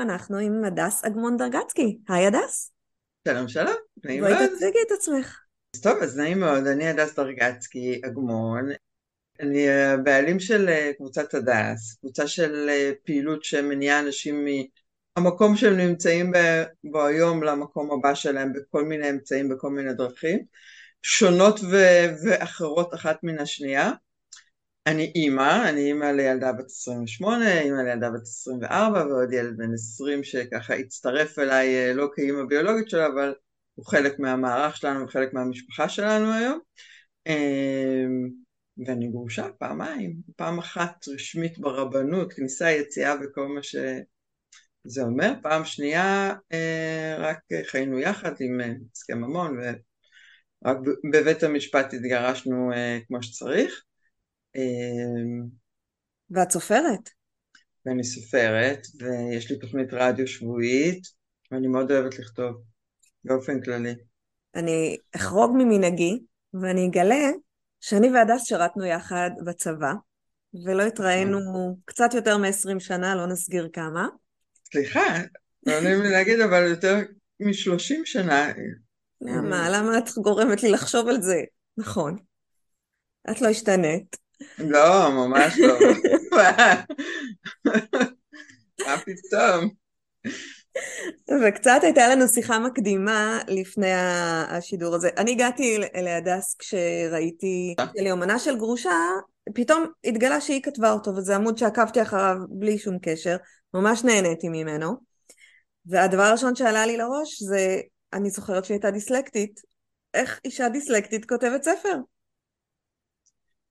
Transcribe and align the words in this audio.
אנחנו 0.00 0.38
עם 0.38 0.64
הדס 0.64 1.04
אגמון 1.04 1.36
דרגצקי. 1.36 1.98
היי 2.08 2.26
הדס. 2.26 2.72
שלום 3.28 3.48
שלום, 3.48 3.74
נעים 4.04 4.20
בואי 4.20 4.32
מאוד. 4.32 4.46
תציגי 4.46 4.78
את 4.86 4.92
עצמך. 4.92 5.40
אז 5.76 5.80
טוב, 5.80 5.98
אז 6.02 6.18
נעים 6.18 6.40
מאוד, 6.40 6.66
אני 6.66 6.86
הדס 6.86 7.14
דרגצקי 7.14 8.00
אגמון. 8.06 8.68
אני 9.40 9.70
הבעלים 9.70 10.40
של 10.40 10.68
אה, 10.68 10.90
קבוצת 10.96 11.34
הדס, 11.34 11.94
קבוצה 12.00 12.26
של 12.26 12.66
אה, 12.68 12.92
פעילות 13.04 13.44
שמניעה 13.44 14.00
אנשים 14.00 14.46
מהמקום 15.16 15.56
שהם 15.56 15.76
נמצאים 15.76 16.32
בו 16.84 17.06
היום 17.06 17.42
למקום 17.42 17.90
הבא 17.90 18.14
שלהם 18.14 18.52
בכל 18.52 18.84
מיני 18.84 19.10
אמצעים, 19.10 19.48
בכל 19.48 19.70
מיני 19.70 19.92
דרכים, 19.94 20.38
שונות 21.02 21.60
ו- 21.60 22.06
ואחרות 22.24 22.94
אחת 22.94 23.18
מן 23.22 23.38
השנייה. 23.38 23.92
אני 24.90 25.12
אימא, 25.14 25.68
אני 25.68 25.86
אימא 25.86 26.04
לילדה 26.04 26.52
בת 26.52 26.66
28, 26.66 27.60
אימא 27.60 27.80
לילדה 27.80 28.10
בת 28.10 28.22
24 28.22 29.06
ועוד 29.06 29.32
ילד 29.32 29.56
בן 29.56 29.74
20 29.74 30.24
שככה 30.24 30.74
הצטרף 30.74 31.38
אליי 31.38 31.76
אה, 31.76 31.94
לא 31.94 32.08
כאימא 32.14 32.44
ביולוגית 32.48 32.90
שלו, 32.90 33.06
אבל 33.06 33.34
הוא 33.74 33.86
חלק 33.86 34.18
מהמערך 34.18 34.76
שלנו 34.76 35.04
וחלק 35.04 35.34
מהמשפחה 35.34 35.88
שלנו 35.88 36.32
היום. 36.32 36.58
אמ, 37.26 38.28
ואני 38.86 39.08
גרושה 39.08 39.48
פעמיים, 39.58 40.16
פעם 40.36 40.58
אחת 40.58 41.08
רשמית 41.14 41.58
ברבנות, 41.58 42.32
כניסה, 42.32 42.70
יציאה 42.70 43.14
וכל 43.22 43.46
מה 43.48 43.62
שזה 43.62 45.02
אומר, 45.02 45.32
פעם 45.42 45.64
שנייה 45.64 46.34
אה, 46.52 47.16
רק 47.18 47.38
חיינו 47.66 47.98
יחד 47.98 48.32
עם 48.40 48.60
אה, 48.60 48.72
הסכם 48.92 49.18
ממון 49.18 49.58
ורק 49.58 50.76
בבית 51.12 51.42
המשפט 51.42 51.94
התגרשנו 51.94 52.70
כמו 53.08 53.22
שצריך. 53.22 53.84
אמ, 54.56 55.46
ואת 56.30 56.50
סופרת? 56.50 57.10
ואני 57.86 58.04
סופרת, 58.04 58.86
ויש 58.98 59.50
לי 59.50 59.58
תוכנית 59.58 59.88
רדיו 59.92 60.26
שבועית, 60.26 61.02
ואני 61.50 61.68
מאוד 61.68 61.90
אוהבת 61.90 62.18
לכתוב, 62.18 62.62
באופן 63.24 63.60
כללי. 63.60 63.94
אני 64.54 64.96
אחרוג 65.16 65.56
ממנהגי, 65.58 66.18
ואני 66.62 66.86
אגלה 66.86 67.30
שאני 67.80 68.10
והדס 68.10 68.44
שירתנו 68.44 68.84
יחד 68.84 69.30
בצבא, 69.46 69.92
ולא 70.66 70.82
התראינו 70.82 71.38
קצת 71.84 72.14
יותר 72.14 72.38
מ-20 72.38 72.80
שנה, 72.80 73.14
לא 73.14 73.26
נסגיר 73.26 73.68
כמה. 73.72 74.08
סליחה, 74.72 75.18
לא 75.66 75.80
נעים 75.80 76.02
לי 76.02 76.10
להגיד, 76.10 76.40
אבל 76.40 76.68
יותר 76.68 76.96
משלושים 77.40 78.06
שנה. 78.06 78.52
למה? 79.20 79.70
למה 79.70 79.98
את 79.98 80.08
גורמת 80.22 80.62
לי 80.62 80.70
לחשוב 80.70 81.08
על 81.08 81.22
זה? 81.22 81.40
נכון. 81.76 82.16
את 83.30 83.40
לא 83.40 83.48
השתנית. 83.48 84.16
לא, 84.58 85.10
ממש 85.10 85.58
לא. 85.58 85.74
מה 88.86 88.96
פתאום? 88.98 89.70
וקצת 91.42 91.80
הייתה 91.82 92.08
לנו 92.08 92.28
שיחה 92.28 92.58
מקדימה 92.58 93.40
לפני 93.48 93.92
השידור 94.48 94.94
הזה. 94.94 95.08
אני 95.16 95.30
הגעתי 95.30 95.78
להדס 95.94 96.56
כשראיתי 96.58 97.74
של 97.96 98.06
יומנה 98.06 98.38
של 98.38 98.56
גרושה, 98.56 98.98
פתאום 99.54 99.86
התגלה 100.04 100.40
שהיא 100.40 100.62
כתבה 100.62 100.92
אותו, 100.92 101.10
וזה 101.16 101.36
עמוד 101.36 101.58
שעקבתי 101.58 102.02
אחריו 102.02 102.36
בלי 102.48 102.78
שום 102.78 102.98
קשר, 103.02 103.36
ממש 103.74 104.04
נהניתי 104.04 104.48
ממנו. 104.48 104.96
והדבר 105.86 106.22
הראשון 106.22 106.54
שעלה 106.54 106.86
לי 106.86 106.96
לראש 106.96 107.42
זה, 107.42 107.80
אני 108.12 108.30
זוכרת 108.30 108.64
שהיא 108.64 108.74
הייתה 108.74 108.90
דיסלקטית. 108.90 109.60
איך 110.14 110.40
אישה 110.44 110.68
דיסלקטית 110.68 111.24
כותבת 111.24 111.62
ספר? 111.62 111.94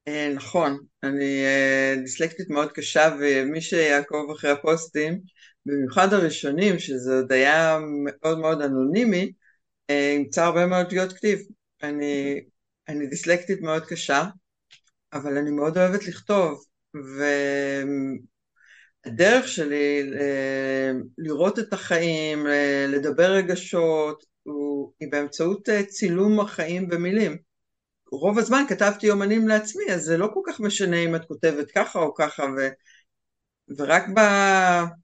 אה, 0.10 0.34
נכון, 0.36 0.80
אני 1.04 1.46
אה, 1.46 1.96
דיסלקטית 2.04 2.50
מאוד 2.50 2.72
קשה, 2.72 3.16
ומי 3.20 3.62
שיעקוב 3.62 4.32
אחרי 4.32 4.52
הפוסטים, 4.52 5.20
במיוחד 5.66 6.14
הראשונים, 6.14 6.80
שזה 6.80 7.16
עוד 7.16 7.32
היה 7.32 7.80
מאוד 8.04 8.40
מאוד 8.40 8.62
אנונימי, 8.62 9.32
אה, 9.90 10.14
ימצא 10.16 10.44
הרבה 10.44 10.66
מאוד 10.66 10.90
שגיאות 10.90 11.14
כתיב. 11.14 11.40
אני, 11.84 12.42
אני 12.88 13.08
דיסלקטית 13.08 13.62
מאוד 13.62 13.86
קשה, 13.86 14.24
אבל 15.14 15.38
אני 15.38 15.52
מאוד 15.52 15.78
אוהבת 15.78 16.08
לכתוב, 16.08 16.64
והדרך 19.06 19.48
שלי 19.48 20.12
לראות 21.18 21.60
את 21.60 21.74
החיים, 21.74 22.48
לדבר 22.88 23.32
רגשות, 23.32 24.24
היא 25.00 25.12
באמצעות 25.12 25.70
צילום 25.88 26.40
החיים 26.40 26.88
במילים. 26.88 27.49
רוב 28.12 28.40
הזמן 28.40 28.64
כתבתי 28.70 29.08
יומנים 29.08 29.48
לעצמי, 29.48 29.84
אז 29.94 30.04
זה 30.04 30.18
לא 30.18 30.30
כל 30.34 30.42
כך 30.48 30.60
משנה 30.60 30.98
אם 30.98 31.16
את 31.16 31.26
כותבת 31.26 31.72
ככה 31.72 32.00
או 32.00 32.14
ככה, 32.14 32.44
ו, 32.58 32.68
ורק 33.78 34.04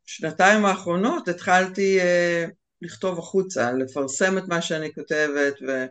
בשנתיים 0.06 0.66
האחרונות 0.66 1.28
התחלתי 1.28 2.00
אה, 2.02 2.46
לכתוב 2.82 3.20
החוצה, 3.20 3.72
לפרסם 3.72 4.38
את 4.38 4.44
מה 4.48 4.62
שאני 4.62 4.94
כותבת, 4.94 5.54
ו... 5.68 5.86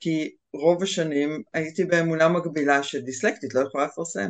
כי 0.00 0.34
רוב 0.52 0.82
השנים 0.82 1.42
הייתי 1.54 1.84
באמונה 1.84 2.28
מגבילה 2.28 2.82
שדיסלקטית 2.82 3.54
לא 3.54 3.60
יכולה 3.60 3.84
לפרסם. 3.84 4.28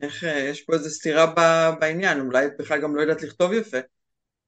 איך, 0.00 0.24
אה, 0.24 0.38
יש 0.38 0.62
פה 0.62 0.74
איזו 0.74 0.90
סתירה 0.90 1.26
ב- 1.36 1.80
בעניין, 1.80 2.20
אולי 2.20 2.46
את 2.46 2.52
בכלל 2.58 2.82
גם 2.82 2.96
לא 2.96 3.00
יודעת 3.00 3.22
לכתוב 3.22 3.52
יפה. 3.52 3.78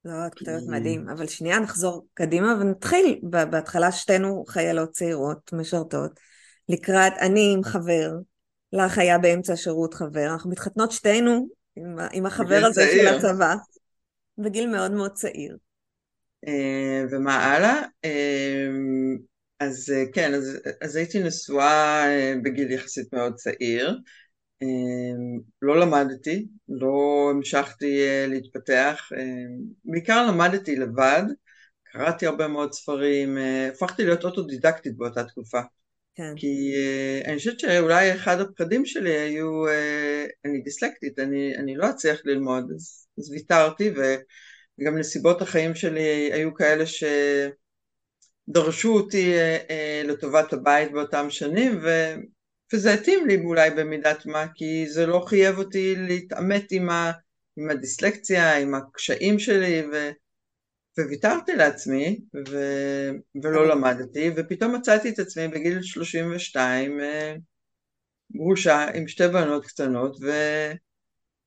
לא, 0.05 0.27
את 0.27 0.33
כותבת 0.33 0.59
כי- 0.59 0.69
מדהים, 0.69 1.09
אבל 1.09 1.27
שנייה 1.27 1.59
נחזור 1.59 2.07
קדימה 2.13 2.57
ונתחיל. 2.61 3.19
בהתחלה 3.49 3.91
שתינו 3.91 4.45
חיילות 4.47 4.91
צעירות, 4.91 5.53
משרתות, 5.53 6.19
לקראת 6.69 7.13
אני 7.21 7.53
עם 7.53 7.63
חבר, 7.63 8.11
לך 8.73 8.97
היה 8.97 9.17
באמצע 9.17 9.55
שירות 9.55 9.93
חבר, 9.93 10.25
אנחנו 10.25 10.49
מתחתנות 10.49 10.91
שתינו 10.91 11.47
עם, 11.75 11.95
עם 12.11 12.25
החבר 12.25 12.61
הזה 12.65 12.81
של 12.81 12.87
צעיר. 12.87 13.09
הצבא, 13.09 13.55
בגיל 14.37 14.69
מאוד 14.69 14.91
מאוד 14.91 15.11
צעיר. 15.11 15.57
אה, 16.47 17.03
ומה 17.11 17.35
הלאה? 17.35 17.81
אה, 18.05 18.67
אז 19.59 19.93
אה, 19.95 20.03
כן, 20.13 20.33
אז, 20.33 20.61
אז 20.81 20.95
הייתי 20.95 21.23
נשואה 21.23 22.05
אה, 22.07 22.33
בגיל 22.43 22.71
יחסית 22.71 23.13
מאוד 23.13 23.33
צעיר. 23.33 23.97
לא 25.61 25.79
למדתי, 25.79 26.47
לא 26.69 27.27
המשכתי 27.31 27.99
להתפתח, 28.27 29.09
בעיקר 29.85 30.27
למדתי 30.27 30.75
לבד, 30.75 31.23
קראתי 31.83 32.25
הרבה 32.25 32.47
מאוד 32.47 32.73
ספרים, 32.73 33.37
הפכתי 33.73 34.05
להיות 34.05 34.23
אוטודידקטית 34.23 34.97
באותה 34.97 35.23
תקופה. 35.23 35.59
כן. 36.17 36.33
כי 36.35 36.71
uh, 36.73 37.27
אני 37.27 37.37
חושבת 37.37 37.59
שאולי 37.59 38.13
אחד 38.13 38.39
הפחדים 38.39 38.85
שלי 38.85 39.17
היו, 39.17 39.67
uh, 39.67 39.69
אני 40.45 40.61
דיסלקטית, 40.61 41.19
אני, 41.19 41.57
אני 41.57 41.75
לא 41.75 41.89
אצליח 41.89 42.19
ללמוד, 42.25 42.71
אז, 42.75 43.07
אז 43.19 43.31
ויתרתי, 43.31 43.89
וגם 43.89 44.97
נסיבות 44.97 45.41
החיים 45.41 45.75
שלי 45.75 46.29
היו 46.33 46.53
כאלה 46.53 46.83
שדרשו 48.47 48.93
אותי 48.93 49.33
uh, 49.35 49.39
uh, 49.69 50.07
לטובת 50.07 50.53
הבית 50.53 50.91
באותם 50.91 51.29
שנים, 51.29 51.79
ו, 51.83 51.89
וזה 52.73 52.93
התאים 52.93 53.27
לי 53.27 53.35
אולי 53.35 53.71
במידת 53.71 54.25
מה, 54.25 54.45
כי 54.55 54.89
זה 54.89 55.05
לא 55.05 55.25
חייב 55.27 55.57
אותי 55.57 55.95
להתעמת 55.95 56.67
עם, 56.71 56.89
ה, 56.89 57.11
עם 57.57 57.69
הדיסלקציה, 57.69 58.57
עם 58.57 58.75
הקשיים 58.75 59.39
שלי, 59.39 59.83
ו, 59.91 60.11
וויתרתי 61.05 61.55
לעצמי 61.55 62.19
ו... 62.49 62.57
ולא 63.43 63.59
אבל- 63.63 63.71
למדתי, 63.71 64.31
ופתאום 64.35 64.75
מצאתי 64.75 65.09
את 65.09 65.19
עצמי 65.19 65.47
בגיל 65.47 65.81
32 65.81 66.99
אה, 66.99 67.35
גרושה 68.37 68.85
עם 68.93 69.07
שתי 69.07 69.27
בנות 69.27 69.65
קטנות 69.65 70.17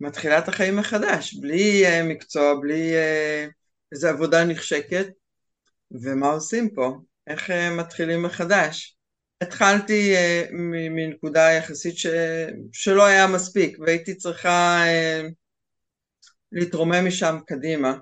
ומתחילה 0.01 0.39
את 0.39 0.49
החיים 0.49 0.77
מחדש, 0.77 1.35
בלי 1.35 1.87
אה, 1.87 2.03
מקצוע, 2.03 2.55
בלי 2.61 2.95
אה, 2.95 3.47
איזו 3.93 4.09
עבודה 4.09 4.45
נחשקת, 4.45 5.07
ומה 6.03 6.31
עושים 6.31 6.71
פה? 6.75 6.99
איך 7.27 7.51
אה, 7.51 7.77
מתחילים 7.77 8.23
מחדש? 8.23 8.97
התחלתי 9.41 10.15
אה, 10.17 10.45
מנקודה 10.91 11.51
יחסית 11.51 11.99
ש... 11.99 12.07
שלא 12.73 13.07
היה 13.07 13.27
מספיק, 13.27 13.79
והייתי 13.81 14.15
צריכה 14.15 14.83
אה, 14.87 15.23
להתרומם 16.53 17.07
משם 17.07 17.37
קדימה. 17.47 17.99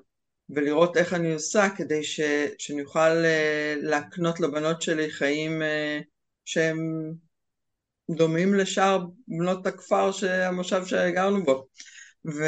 ולראות 0.51 0.97
איך 0.97 1.15
אני 1.15 1.33
עושה 1.33 1.69
כדי 1.77 2.05
ש, 2.05 2.21
שאני 2.59 2.83
אוכל 2.83 3.25
אה, 3.25 3.75
להקנות 3.83 4.41
לבנות 4.41 4.83
שלי 4.83 5.11
חיים 5.11 5.63
אה, 5.63 6.01
שהם 6.45 6.79
דומים 8.11 8.55
לשאר 8.55 9.07
בנות 9.29 9.67
הכפר, 9.67 10.11
המושב 10.29 10.87
שגרנו 10.87 11.45
בו. 11.45 11.67
ו... 12.27 12.45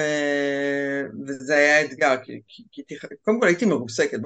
וזה 1.27 1.57
היה 1.57 1.85
אתגר, 1.85 2.17
כי, 2.25 2.41
כי, 2.49 2.83
כי 2.89 2.95
קודם 3.23 3.41
כל 3.41 3.47
הייתי 3.47 3.67
מרוסקת, 3.67 4.19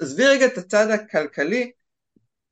עזבי 0.00 0.26
רגע 0.26 0.46
את 0.46 0.58
הצד 0.58 0.90
הכלכלי, 0.90 1.70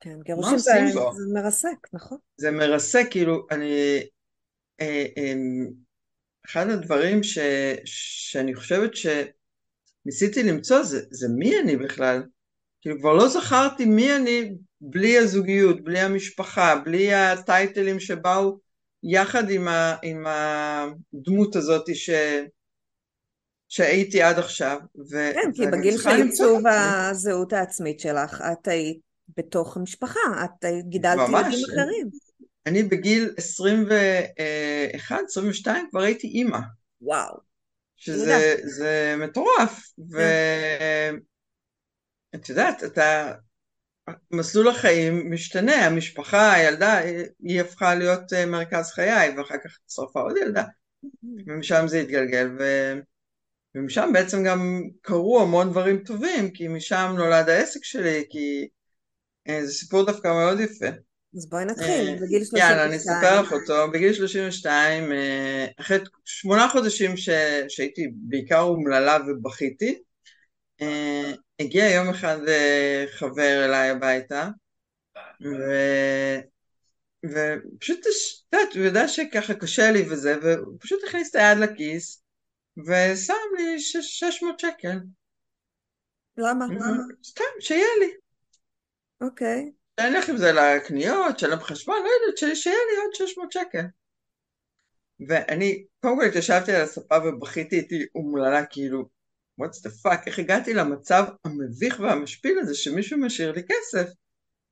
כן, 0.01 0.21
גירושים 0.25 0.59
זה, 0.59 0.73
זה 0.93 1.35
מרסק, 1.35 1.89
נכון? 1.93 2.19
זה 2.37 2.51
מרסק, 2.51 3.07
כאילו, 3.11 3.47
אני... 3.51 4.01
אה, 4.81 5.07
אה, 5.19 5.35
אחד 6.47 6.71
הדברים 6.71 7.23
ש, 7.23 7.39
שאני 7.85 8.55
חושבת 8.55 8.97
שניסיתי 10.09 10.43
למצוא 10.43 10.83
זה, 10.83 11.01
זה 11.11 11.29
מי 11.29 11.59
אני 11.59 11.77
בכלל. 11.77 12.23
כאילו 12.81 12.99
כבר 13.01 13.13
לא 13.13 13.29
זכרתי 13.29 13.85
מי 13.85 14.17
אני 14.17 14.53
בלי 14.81 15.19
הזוגיות, 15.19 15.85
בלי 15.85 16.01
המשפחה, 16.01 16.77
בלי 16.85 17.15
הטייטלים 17.15 18.01
שבאו 18.01 18.59
יחד 19.03 19.51
עם, 19.51 19.69
ה, 19.69 19.97
עם 20.03 20.27
הדמות 20.27 21.57
הזאת 21.57 21.95
ש, 21.95 22.11
שהייתי 23.69 24.23
עד 24.23 24.39
עכשיו. 24.39 24.79
ו, 25.11 25.31
כן, 25.35 25.51
כי 25.55 25.67
בגיל 25.67 25.99
של 25.99 26.09
עיצוב 26.09 26.63
הזהות 26.67 27.53
העצמית 27.53 28.01
שלך, 28.01 28.43
את 28.53 28.69
היית 28.69 28.99
בתוך 29.37 29.77
המשפחה, 29.77 30.21
את 30.45 30.65
גידלת 30.89 31.19
ילדים 31.29 31.65
אחרים. 31.73 32.09
אני 32.67 32.83
בגיל 32.83 33.35
21, 33.37 35.17
22 35.29 35.87
כבר 35.91 36.01
הייתי 36.01 36.27
אימא. 36.27 36.59
וואו. 37.03 37.48
שזה 37.99 39.15
מטורף. 39.19 39.81
ואת. 40.11 41.19
יודעת, 42.49 42.85
אתה... 42.85 43.33
מסלול 44.31 44.69
החיים 44.69 45.33
משתנה, 45.33 45.87
המשפחה, 45.87 46.53
הילדה, 46.53 46.99
היא 47.43 47.61
הפכה 47.61 47.95
להיות 47.95 48.33
אה, 48.33 48.47
מרכז 48.47 48.91
חיי, 48.91 49.35
ואחר 49.37 49.55
כך 49.65 49.79
הצטרפה 49.85 50.21
עוד 50.21 50.37
ילדה, 50.37 50.65
ומשם 51.47 51.85
זה 51.89 52.01
התגלגל, 52.01 52.51
ו... 52.59 52.93
ומשם 53.75 54.11
בעצם 54.13 54.45
גם 54.45 54.83
קרו 55.03 55.43
המון 55.43 55.71
דברים 55.71 55.99
טובים, 55.99 56.51
כי 56.51 56.69
משם 56.69 57.15
נולד 57.17 57.49
העסק 57.49 57.85
שלי, 57.85 58.25
כי 58.31 58.69
אה, 59.49 59.67
זה 59.67 59.73
סיפור 59.73 60.07
דווקא 60.07 60.29
מאוד 60.29 60.61
יפה. 60.61 60.87
אז 61.37 61.49
בואי 61.49 61.65
נתחיל, 61.65 62.09
אה, 62.09 62.15
בגיל 62.21 62.45
32. 62.45 62.71
יאללה, 62.71 62.85
אני 62.85 62.97
אספר 62.97 63.41
לך 63.43 63.53
אותו. 63.53 63.91
בגיל 63.93 64.13
32, 64.13 65.13
אה, 65.13 65.67
אחרי 65.81 65.99
שמונה 66.25 66.69
חודשים 66.69 67.17
ש... 67.17 67.29
שהייתי 67.69 68.09
בעיקר 68.13 68.61
אומללה 68.61 69.19
ובכיתי, 69.29 70.03
הגיע 71.61 71.91
יום 71.91 72.09
אחד 72.09 72.39
חבר 73.11 73.65
אליי 73.65 73.91
הביתה, 73.91 74.49
ו... 75.43 75.73
ופשוט, 77.25 77.99
את 77.99 78.53
יודעת, 78.53 78.75
הוא 78.75 78.85
יודע 78.85 79.09
שככה 79.09 79.55
קשה 79.55 79.91
לי 79.93 80.03
וזה, 80.11 80.37
והוא 80.43 80.77
פשוט 80.81 81.01
הכניס 81.09 81.31
את 81.31 81.35
היד 81.35 81.59
לכיס, 81.59 82.23
ושם 82.79 83.35
לי 83.57 83.81
600 83.81 84.61
שקל. 84.61 84.99
למה? 86.37 86.67
סתם, 87.25 87.45
שיהיה 87.61 87.87
לי. 88.01 88.11
אוקיי. 89.21 89.71
אני 89.99 90.09
אלך 90.09 90.29
עם 90.29 90.37
זה 90.37 90.53
לקניות, 90.53 91.39
שלם 91.39 91.61
חשבון, 91.61 91.97
לא 91.97 92.09
יודעת, 92.09 92.57
שיהיה 92.57 92.77
לי 92.91 93.03
עוד 93.03 93.15
600 93.15 93.53
שקל. 93.53 93.85
ואני, 95.29 95.85
קודם 96.01 96.17
כל 96.17 96.25
התיישבתי 96.25 96.73
על 96.73 96.83
הספה 96.83 97.17
ובכיתי 97.25 97.77
איתי 97.77 98.07
אומללה, 98.15 98.67
כאילו, 98.67 99.09
what's 99.61 99.87
the 99.87 100.07
fuck, 100.07 100.27
איך 100.27 100.39
הגעתי 100.39 100.75
למצב 100.75 101.25
המביך 101.45 102.01
והמשפיל 102.01 102.59
הזה 102.59 102.75
שמישהו 102.75 103.19
משאיר 103.19 103.53
לי 103.53 103.63
כסף? 103.63 104.09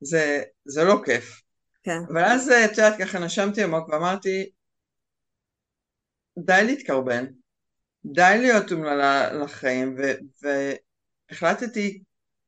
זה, 0.00 0.42
זה 0.64 0.84
לא 0.84 0.96
כיף. 1.04 1.42
כן. 1.82 1.98
אבל 2.12 2.24
אז, 2.24 2.50
את 2.50 2.70
יודעת, 2.70 2.98
ככה 2.98 3.18
נשמתי 3.18 3.62
עמוק 3.62 3.88
ואמרתי, 3.88 4.50
די 6.38 6.62
להתקרבן, 6.66 7.26
די 8.04 8.36
להיות 8.38 8.72
אומללה 8.72 9.32
לחיים, 9.32 9.96
והחלטתי 11.30 12.02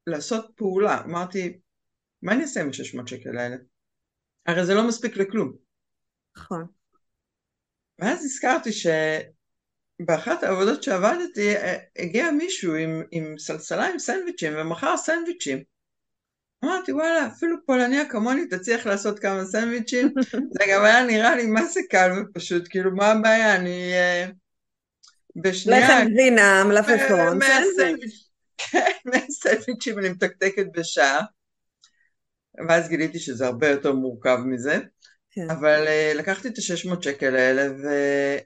לעשות 0.06 0.46
פעולה. 0.56 1.00
אמרתי, 1.04 1.58
מה 2.22 2.32
אני 2.32 2.42
אעשה 2.42 2.60
עם 2.60 2.68
ה-600 2.68 3.06
שקל 3.06 3.38
האלה? 3.38 3.56
הרי 4.46 4.66
זה 4.66 4.74
לא 4.74 4.88
מספיק 4.88 5.16
לכלום. 5.16 5.52
נכון. 6.36 6.66
ואז 7.98 8.24
הזכרתי 8.24 8.70
שבאחת 8.72 10.42
העבודות 10.42 10.82
שעבדתי 10.82 11.54
הגיע 11.98 12.30
מישהו 12.30 12.74
עם, 12.74 13.02
עם 13.10 13.38
סלסלה 13.38 13.86
עם 13.86 13.98
סנדוויצ'ים 13.98 14.52
ומכר 14.56 14.96
סנדוויצ'ים. 14.96 15.62
אמרתי 16.64 16.92
וואלה 16.92 17.26
אפילו 17.26 17.56
פולניה 17.66 18.08
כמוני 18.08 18.46
תצליח 18.46 18.86
לעשות 18.86 19.18
כמה 19.18 19.44
סנדוויצ'ים 19.44 20.14
זה 20.58 20.64
גם 20.72 20.84
היה 20.84 21.06
נראה 21.06 21.36
לי 21.36 21.46
מה 21.46 21.64
זה 21.64 21.80
קל 21.90 22.10
ופשוט 22.20 22.68
כאילו 22.70 22.96
מה 22.96 23.06
הבעיה 23.06 23.56
אני 23.56 23.92
uh, 23.92 24.32
בשנייה 25.42 25.80
לחם 25.80 26.10
גבינה 26.10 26.64
מלפפון 26.64 27.38
סנדוויצ'ים 29.42 29.98
אני 29.98 30.08
מתקתקת 30.08 30.66
בשעה 30.76 31.20
ואז 32.68 32.88
גיליתי 32.88 33.18
שזה 33.18 33.46
הרבה 33.46 33.68
יותר 33.68 33.92
מורכב 33.92 34.38
מזה. 34.46 34.78
כן. 35.30 35.50
אבל 35.50 35.86
uh, 35.86 36.18
לקחתי 36.18 36.48
את 36.48 36.58
ה-600 36.58 37.02
שקל 37.02 37.36
האלה 37.36 37.62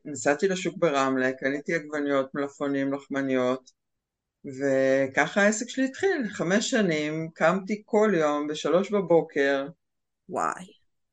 ונסעתי 0.06 0.48
לשוק 0.48 0.76
ברמלה, 0.78 1.32
קניתי 1.32 1.74
עגבניות, 1.74 2.34
מלפונים, 2.34 2.92
לחמניות, 2.92 3.70
וככה 4.44 5.42
העסק 5.42 5.68
שלי 5.68 5.84
התחיל. 5.84 6.28
חמש 6.28 6.70
שנים, 6.70 7.28
קמתי 7.34 7.82
כל 7.84 8.12
יום 8.14 8.46
בשלוש 8.46 8.90
בבוקר. 8.90 9.66
וואי, 10.28 10.64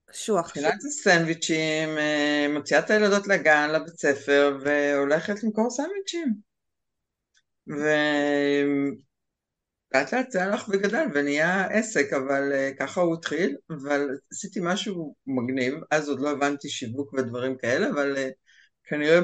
קשוח. 0.05 0.51
חילקתי 0.51 0.91
סנדוויצ'ים, 0.91 1.97
אה, 1.97 2.47
מוציאה 2.53 2.79
את 2.79 2.89
הילדות 2.89 3.27
לגן, 3.27 3.69
לבית 3.73 3.99
ספר, 3.99 4.57
והולכת 4.63 5.43
למכור 5.43 5.69
סנדוויצ'ים. 5.69 6.33
ו... 7.69 7.83
לאט 9.93 10.13
לאט 10.13 10.31
זה 10.31 10.43
הלך 10.43 10.69
וגדל 10.69 11.05
ונהיה 11.13 11.65
עסק, 11.65 12.13
אבל 12.13 12.51
uh, 12.51 12.79
ככה 12.79 13.01
הוא 13.01 13.13
התחיל, 13.13 13.55
אבל 13.69 14.07
עשיתי 14.31 14.59
משהו 14.63 15.15
מגניב, 15.27 15.73
אז 15.91 16.09
עוד 16.09 16.19
לא 16.19 16.29
הבנתי 16.31 16.69
שיווק 16.69 17.13
ודברים 17.13 17.57
כאלה, 17.57 17.89
אבל 17.89 18.15
uh, 18.15 18.19
כנראה 18.83 19.19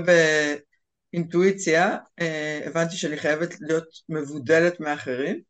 באינטואיציה 1.13 1.97
uh, 2.21 2.23
הבנתי 2.67 2.95
שאני 2.95 3.17
חייבת 3.17 3.61
להיות 3.61 3.87
מבודלת 4.09 4.79
מאחרים. 4.79 5.41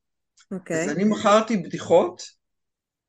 אוקיי. 0.51 0.77
Okay. 0.77 0.89
אז 0.89 0.95
אני 0.95 1.03
מכרתי 1.03 1.57
בדיחות, 1.57 2.21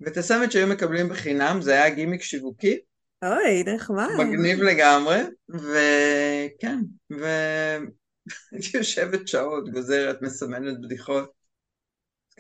ואת 0.01 0.17
הסמט 0.17 0.53
שהיו 0.53 0.67
מקבלים 0.67 1.09
בחינם, 1.09 1.59
זה 1.63 1.73
היה 1.73 1.95
גימיק 1.95 2.23
שיווקי. 2.23 2.79
אוי, 3.25 3.75
נחמד. 3.75 4.09
מגניב 4.19 4.63
לגמרי, 4.63 5.19
וכן, 5.49 6.79
והייתי 7.11 8.77
יושבת 8.79 9.29
שעות, 9.29 9.71
גוזרת, 9.71 10.23
מסמנת 10.23 10.81
בדיחות. 10.81 11.36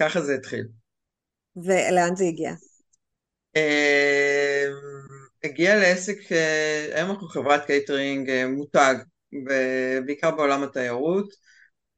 ככה 0.01 0.21
זה 0.21 0.35
התחיל. 0.35 0.67
ולאן 1.57 2.17
זה 2.17 2.25
הגיע? 2.25 2.53
אמ, 3.57 4.73
הגיע 5.45 5.77
לעסק, 5.77 6.33
אה, 6.33 6.89
היום 6.95 7.11
אנחנו 7.11 7.29
חברת 7.29 7.67
קייטרינג 7.67 8.31
אה, 8.31 8.47
מותג, 8.47 8.95
ובעיקר 9.33 10.31
בעולם 10.31 10.63
התיירות. 10.63 11.35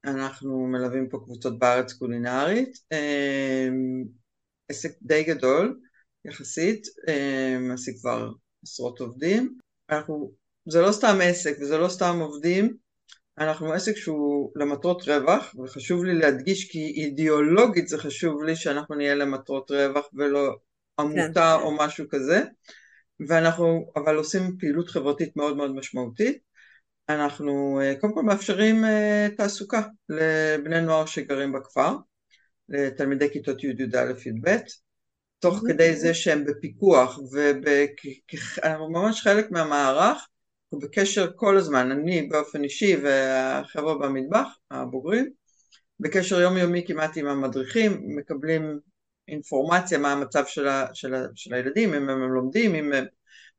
אנחנו 0.04 0.66
מלווים 0.66 1.08
פה 1.08 1.18
קבוצות 1.24 1.58
בארץ 1.58 1.92
קולינרית. 1.92 2.78
אמ, 2.92 4.04
עסק 4.68 4.90
די 5.02 5.24
גדול 5.24 5.80
יחסית, 6.24 6.86
אמ, 7.08 7.68
מעסיק 7.68 7.96
כבר 8.00 8.30
עשרות 8.62 9.00
עובדים. 9.00 9.58
אנחנו, 9.90 10.32
זה 10.68 10.80
לא 10.80 10.92
סתם 10.92 11.18
עסק 11.22 11.56
וזה 11.60 11.78
לא 11.78 11.88
סתם 11.88 12.18
עובדים, 12.20 12.76
אנחנו 13.40 13.72
עסק 13.72 13.96
שהוא 13.96 14.52
למטרות 14.56 15.02
רווח, 15.08 15.54
וחשוב 15.64 16.04
לי 16.04 16.14
להדגיש 16.14 16.70
כי 16.70 16.78
אידיאולוגית 16.78 17.88
זה 17.88 17.98
חשוב 17.98 18.42
לי 18.42 18.56
שאנחנו 18.56 18.94
נהיה 18.94 19.14
למטרות 19.14 19.70
רווח 19.70 20.06
ולא 20.14 20.56
עמותה 21.00 21.56
כן. 21.58 21.64
או 21.64 21.76
משהו 21.76 22.04
כזה, 22.10 22.42
ואנחנו 23.28 23.92
אבל 23.96 24.16
עושים 24.16 24.56
פעילות 24.60 24.88
חברתית 24.88 25.36
מאוד 25.36 25.56
מאוד 25.56 25.74
משמעותית. 25.74 26.38
אנחנו 27.08 27.80
אה, 27.80 27.94
קודם 28.00 28.14
כל 28.14 28.22
מאפשרים 28.22 28.84
אה, 28.84 29.28
תעסוקה 29.36 29.82
לבני 30.08 30.80
נוער 30.80 31.06
שגרים 31.06 31.52
בכפר, 31.52 31.96
לתלמידי 32.68 33.32
כיתות 33.32 33.64
י' 33.64 33.66
י"א 33.66 34.12
י"ב, 34.26 34.56
תוך 35.38 35.62
כדי 35.68 35.96
זה 35.96 36.14
שהם 36.14 36.44
בפיקוח 36.44 37.18
וממש 38.80 39.22
חלק 39.22 39.50
מהמערך 39.50 40.26
אנחנו 40.72 40.88
בקשר 40.88 41.30
כל 41.36 41.56
הזמן, 41.56 41.90
אני 41.90 42.22
באופן 42.22 42.64
אישי 42.64 42.96
והחבר'ה 42.96 43.94
במטבח, 43.94 44.48
הבוגרים, 44.70 45.30
בקשר 46.00 46.40
יומיומי 46.40 46.84
כמעט 46.86 47.16
עם 47.16 47.26
המדריכים, 47.26 48.00
מקבלים 48.16 48.78
אינפורמציה 49.28 49.98
מה 49.98 50.12
המצב 50.12 50.44
של, 50.46 50.68
ה, 50.68 50.86
של, 50.94 51.14
ה, 51.14 51.26
של 51.34 51.54
הילדים, 51.54 51.94
אם 51.94 52.08
הם, 52.08 52.22
הם 52.22 52.32
לומדים, 52.32 52.74
אם, 52.74 52.92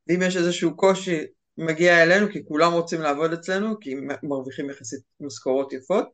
ואם 0.08 0.22
יש 0.22 0.38
איזשהו 0.38 0.78
קושי 0.78 1.26
מגיע 1.58 2.04
אלינו, 2.04 2.32
כי 2.32 2.46
כולם 2.46 2.74
רוצים 2.74 3.02
לעבוד 3.02 3.34
אצלנו, 3.34 3.80
כי 3.80 3.96
מרוויחים 4.24 4.70
יחסית 4.70 5.02
משכורות 5.20 5.74
יפות, 5.74 6.10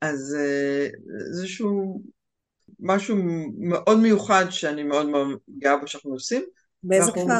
אז 0.00 0.36
אה, 0.40 0.88
איזשהו 1.28 2.02
משהו 2.80 3.16
מאוד 3.58 3.98
מיוחד 3.98 4.44
שאני 4.50 4.82
מאוד 4.82 5.08
מאוד 5.08 5.28
גאה 5.58 5.76
בו 5.76 5.86
שאנחנו 5.86 6.12
עושים. 6.12 6.44
באיזה 6.82 7.10
כפר? 7.12 7.38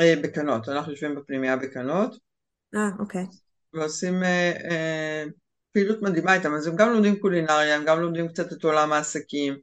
אה, 0.00 0.14
בקנות, 0.22 0.68
אנחנו 0.68 0.92
יושבים 0.92 1.14
בפנימייה 1.14 1.56
בקנות. 1.56 2.18
אה, 2.74 2.88
אוקיי. 2.98 3.26
ועושים 3.74 4.22
אה, 4.22 4.52
אה, 4.70 5.24
פעילות 5.72 6.02
מדהימה 6.02 6.34
איתם, 6.34 6.54
אז 6.54 6.66
הם 6.66 6.76
גם 6.76 6.92
לומדים 6.92 7.18
קולינריה, 7.18 7.76
הם 7.76 7.84
גם 7.84 8.00
לומדים 8.00 8.28
קצת 8.28 8.52
את 8.52 8.64
עולם 8.64 8.92
העסקים, 8.92 9.58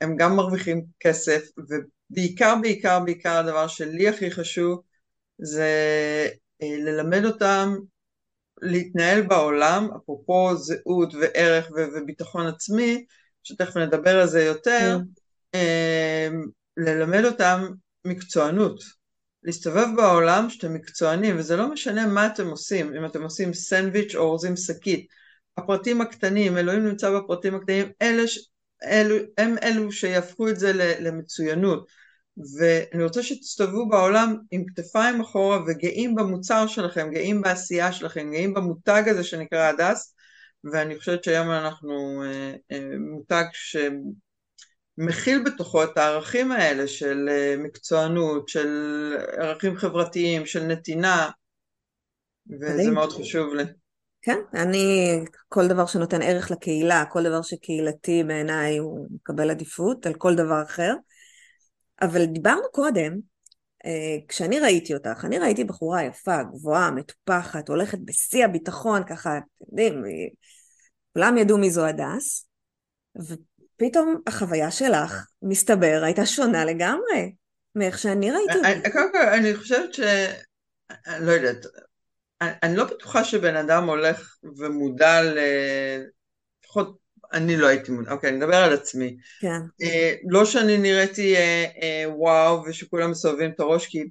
הם 0.00 0.16
גם 0.16 0.36
מרוויחים 0.36 0.84
כסף, 1.00 1.42
ובעיקר 1.58 2.54
בעיקר 2.62 3.00
בעיקר 3.00 3.36
הדבר 3.36 3.66
שלי 3.66 4.08
הכי 4.08 4.30
חשוב 4.30 4.82
זה 5.38 5.68
אה, 6.62 6.76
ללמד 6.78 7.24
אותם 7.24 7.76
להתנהל 8.62 9.22
בעולם, 9.22 9.88
אפרופו 9.96 10.56
זהות 10.56 11.14
וערך 11.14 11.70
וביטחון 11.74 12.46
עצמי, 12.46 13.04
שתכף 13.42 13.76
נדבר 13.76 14.20
על 14.20 14.26
זה 14.26 14.44
יותר, 14.44 14.98
mm. 15.56 15.58
ללמד 16.76 17.24
אותם 17.24 17.66
מקצוענות. 18.04 19.03
להסתובב 19.44 19.86
בעולם 19.96 20.50
שאתם 20.50 20.74
מקצוענים, 20.74 21.38
וזה 21.38 21.56
לא 21.56 21.72
משנה 21.72 22.06
מה 22.06 22.26
אתם 22.26 22.48
עושים, 22.48 22.94
אם 22.94 23.04
אתם 23.04 23.22
עושים 23.22 23.54
סנדוויץ' 23.54 24.14
או 24.14 24.20
אורזים 24.20 24.56
שקית. 24.56 25.06
הפרטים 25.56 26.00
הקטנים, 26.00 26.58
אלוהים 26.58 26.86
נמצא 26.86 27.18
בפרטים 27.18 27.54
הקטנים, 27.54 27.86
אלה, 28.02 28.22
אלו, 28.84 29.16
הם 29.38 29.54
אלו 29.62 29.92
שיהפכו 29.92 30.48
את 30.48 30.58
זה 30.58 30.72
למצוינות. 31.00 31.88
ואני 32.58 33.04
רוצה 33.04 33.22
שתסתובבו 33.22 33.88
בעולם 33.88 34.36
עם 34.50 34.64
כתפיים 34.66 35.20
אחורה 35.20 35.58
וגאים 35.66 36.14
במוצר 36.14 36.66
שלכם, 36.66 37.10
גאים 37.10 37.40
בעשייה 37.42 37.92
שלכם, 37.92 38.30
גאים 38.30 38.54
במותג 38.54 39.02
הזה 39.06 39.24
שנקרא 39.24 39.68
הדס, 39.68 40.14
ואני 40.72 40.98
חושבת 40.98 41.24
שהיום 41.24 41.50
אנחנו 41.50 42.22
אה, 42.24 42.54
אה, 42.72 42.98
מותג 42.98 43.44
שמכיל 44.96 45.42
בתוכו 45.44 45.84
את 45.84 45.98
הערכים 45.98 46.52
האלה 46.52 46.88
של 46.88 47.28
אה, 47.30 47.54
מקצוענות, 47.58 48.48
של 48.48 48.68
ערכים 49.38 49.76
חברתיים, 49.76 50.46
של 50.46 50.62
נתינה, 50.62 51.30
וזה 52.50 52.90
מאוד 52.90 53.12
חשוב 53.12 53.54
לי. 53.54 53.64
כן, 54.22 54.38
אני, 54.54 55.18
כל 55.48 55.68
דבר 55.68 55.86
שנותן 55.86 56.22
ערך 56.22 56.50
לקהילה, 56.50 57.04
כל 57.12 57.22
דבר 57.22 57.42
שקהילתי 57.42 58.24
בעיניי 58.24 58.78
הוא 58.78 59.06
מקבל 59.14 59.50
עדיפות 59.50 60.06
על 60.06 60.14
כל 60.14 60.34
דבר 60.34 60.62
אחר. 60.62 60.94
אבל 62.02 62.24
דיברנו 62.24 62.62
קודם, 62.72 63.12
אה, 63.84 64.16
כשאני 64.28 64.60
ראיתי 64.60 64.94
אותך, 64.94 65.24
אני 65.24 65.38
ראיתי 65.38 65.64
בחורה 65.64 66.04
יפה, 66.04 66.42
גבוהה, 66.42 66.90
מטופחת, 66.90 67.68
הולכת 67.68 67.98
בשיא 68.04 68.44
הביטחון, 68.44 69.02
ככה, 69.08 69.38
אתם 69.38 69.64
יודעים, 69.70 70.02
כולם 71.12 71.38
ידעו 71.38 71.58
מי 71.58 71.70
זו 71.70 71.86
הדס, 71.86 72.48
ופתאום 73.74 74.20
החוויה 74.26 74.70
שלך, 74.70 75.26
מסתבר, 75.42 76.00
הייתה 76.04 76.26
שונה 76.26 76.64
לגמרי 76.64 77.34
מאיך 77.74 77.98
שאני 77.98 78.30
ראיתי 78.30 78.56
אותה. 78.56 78.90
קודם 78.92 79.12
כל, 79.12 79.28
אני 79.28 79.56
חושבת 79.56 79.94
ש... 79.94 80.00
אני 81.06 81.26
לא 81.26 81.32
יודעת, 81.32 81.66
אני 82.40 82.76
לא 82.76 82.84
בטוחה 82.84 83.24
שבן 83.24 83.56
אדם 83.56 83.88
הולך 83.88 84.36
ומודע 84.58 85.22
ל... 85.22 85.38
לפחות 86.64 86.98
אני 87.32 87.56
לא 87.56 87.66
הייתי 87.66 87.92
מודע, 87.92 88.12
אוקיי, 88.12 88.30
אני 88.30 88.36
מדבר 88.36 88.56
על 88.56 88.72
עצמי. 88.72 89.16
כן. 89.40 89.60
אה, 89.82 90.14
לא 90.28 90.44
שאני 90.44 90.78
נראיתי 90.78 91.36
אה, 91.36 91.64
אה, 91.82 92.04
וואו 92.08 92.62
ושכולם 92.64 93.10
מסובבים 93.10 93.50
את 93.50 93.60
הראש, 93.60 93.86
כי 93.86 94.04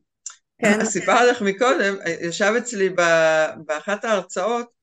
כן. 0.61 0.85
סיפרתי 0.85 1.31
לך 1.31 1.41
מקודם, 1.41 1.95
ישב 2.21 2.53
אצלי 2.57 2.89
באחת 3.65 4.05
ההרצאות 4.05 4.73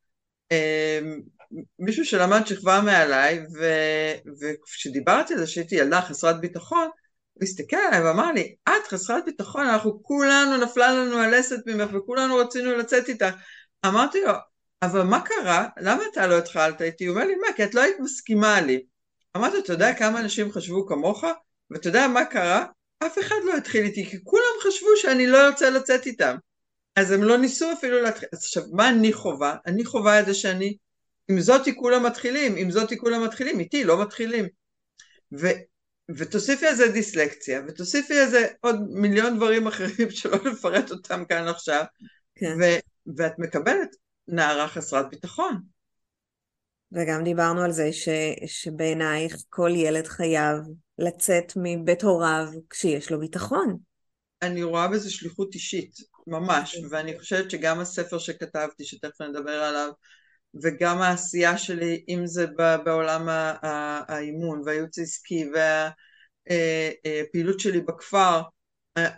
מישהו 1.79 2.05
שלמד 2.05 2.47
שכבה 2.47 2.81
מעליי, 2.81 3.45
וכשדיברתי 4.41 5.35
על 5.35 5.39
זה 5.39 5.47
שהייתי 5.47 5.75
ילדה 5.75 6.01
חסרת 6.01 6.41
ביטחון, 6.41 6.89
הוא 7.33 7.43
הסתכל 7.43 7.77
עליי 7.77 8.03
ואמר 8.03 8.33
לי, 8.33 8.55
את 8.69 8.87
חסרת 8.89 9.25
ביטחון, 9.25 9.67
אנחנו 9.67 10.03
כולנו, 10.03 10.57
נפלה 10.57 10.93
לנו 10.93 11.19
הלסת 11.19 11.59
ממך 11.67 11.91
וכולנו 11.95 12.37
רצינו 12.37 12.77
לצאת 12.77 13.09
איתך. 13.09 13.35
אמרתי 13.87 14.21
לו, 14.21 14.33
אבל 14.83 15.03
מה 15.03 15.21
קרה? 15.21 15.69
למה 15.81 16.03
אתה 16.13 16.27
לא 16.27 16.39
התחלת 16.39 16.83
איתי? 16.83 17.07
הוא 17.07 17.15
אומר 17.15 17.27
לי, 17.27 17.35
מה? 17.35 17.47
כי 17.57 17.65
את 17.65 17.75
לא 17.75 17.81
היית 17.81 17.97
מסכימה 18.01 18.61
לי. 18.61 18.83
אמרתי, 19.37 19.59
אתה 19.59 19.73
יודע 19.73 19.95
כמה 19.95 20.21
אנשים 20.21 20.53
חשבו 20.53 20.87
כמוך? 20.87 21.25
ואתה 21.71 21.89
יודע 21.89 22.09
מה 22.09 22.25
קרה? 22.25 22.65
אף 23.07 23.19
אחד 23.19 23.37
לא 23.45 23.57
התחיל 23.57 23.85
איתי, 23.85 24.07
כי 24.07 24.25
כולם 24.25 24.55
חשבו 24.63 24.89
שאני 24.97 25.27
לא 25.27 25.49
רוצה 25.49 25.71
לצאת 25.71 26.07
איתם. 26.07 26.37
אז 26.97 27.11
הם 27.11 27.23
לא 27.23 27.39
ניסו 27.39 27.73
אפילו 27.73 28.03
להתחיל. 28.03 28.29
אז 28.33 28.39
עכשיו, 28.39 28.63
מה 28.73 28.89
אני 28.89 29.13
חווה? 29.13 29.57
אני 29.67 29.85
חווה 29.85 30.21
את 30.21 30.27
זה 30.27 30.35
שאני, 30.35 30.77
עם 31.31 31.41
זאתי 31.41 31.77
כולם 31.77 32.07
מתחילים, 32.07 32.57
עם 32.57 32.71
זאתי 32.71 32.99
כולם 32.99 33.25
מתחילים, 33.25 33.61
איתי 33.61 33.85
לא 33.85 34.03
מתחילים. 34.03 34.49
ו, 35.41 35.47
ותוסיפי 36.17 36.67
על 36.67 36.75
זה 36.75 36.89
דיסלקציה, 36.89 37.61
ותוסיפי 37.69 38.19
על 38.19 38.29
זה 38.29 38.47
עוד 38.61 38.77
מיליון 38.91 39.37
דברים 39.37 39.67
אחרים 39.67 40.11
שלא 40.19 40.39
נפרט 40.53 40.91
אותם 40.91 41.25
כאן 41.25 41.49
עכשיו, 41.49 41.85
כן. 42.35 42.57
ו, 42.61 42.65
ואת 43.17 43.39
מקבלת 43.39 43.97
נערה 44.29 44.69
חסרת 44.69 45.11
ביטחון. 45.11 45.61
וגם 46.93 47.25
דיברנו 47.25 47.63
על 47.63 47.73
זה 47.73 47.93
ש, 47.93 48.09
שבעינייך 48.47 49.37
כל 49.49 49.71
ילד 49.75 50.07
חייב 50.07 50.57
לצאת 50.99 51.53
מבית 51.57 52.03
הוריו 52.03 52.47
כשיש 52.71 53.11
לו 53.11 53.21
ביטחון. 53.21 53.77
אני 54.43 54.63
רואה 54.63 54.89
בזה 54.89 55.11
שליחות 55.11 55.55
אישית, 55.55 55.97
ממש, 56.27 56.75
okay. 56.75 56.87
ואני 56.91 57.19
חושבת 57.19 57.51
שגם 57.51 57.81
הספר 57.81 58.19
שכתבתי, 58.19 58.85
שתכף 58.85 59.21
נדבר 59.21 59.63
עליו, 59.63 59.91
וגם 60.63 60.99
העשייה 60.99 61.59
שלי, 61.59 62.05
אם 62.09 62.27
זה 62.27 62.47
בעולם 62.85 63.29
האימון 64.09 64.63
והייעוץ 64.65 64.99
העסקי 64.99 65.51
והפעילות 65.55 67.55
אה, 67.55 67.59
אה, 67.59 67.63
שלי 67.63 67.81
בכפר, 67.81 68.43
אה, 68.99 69.11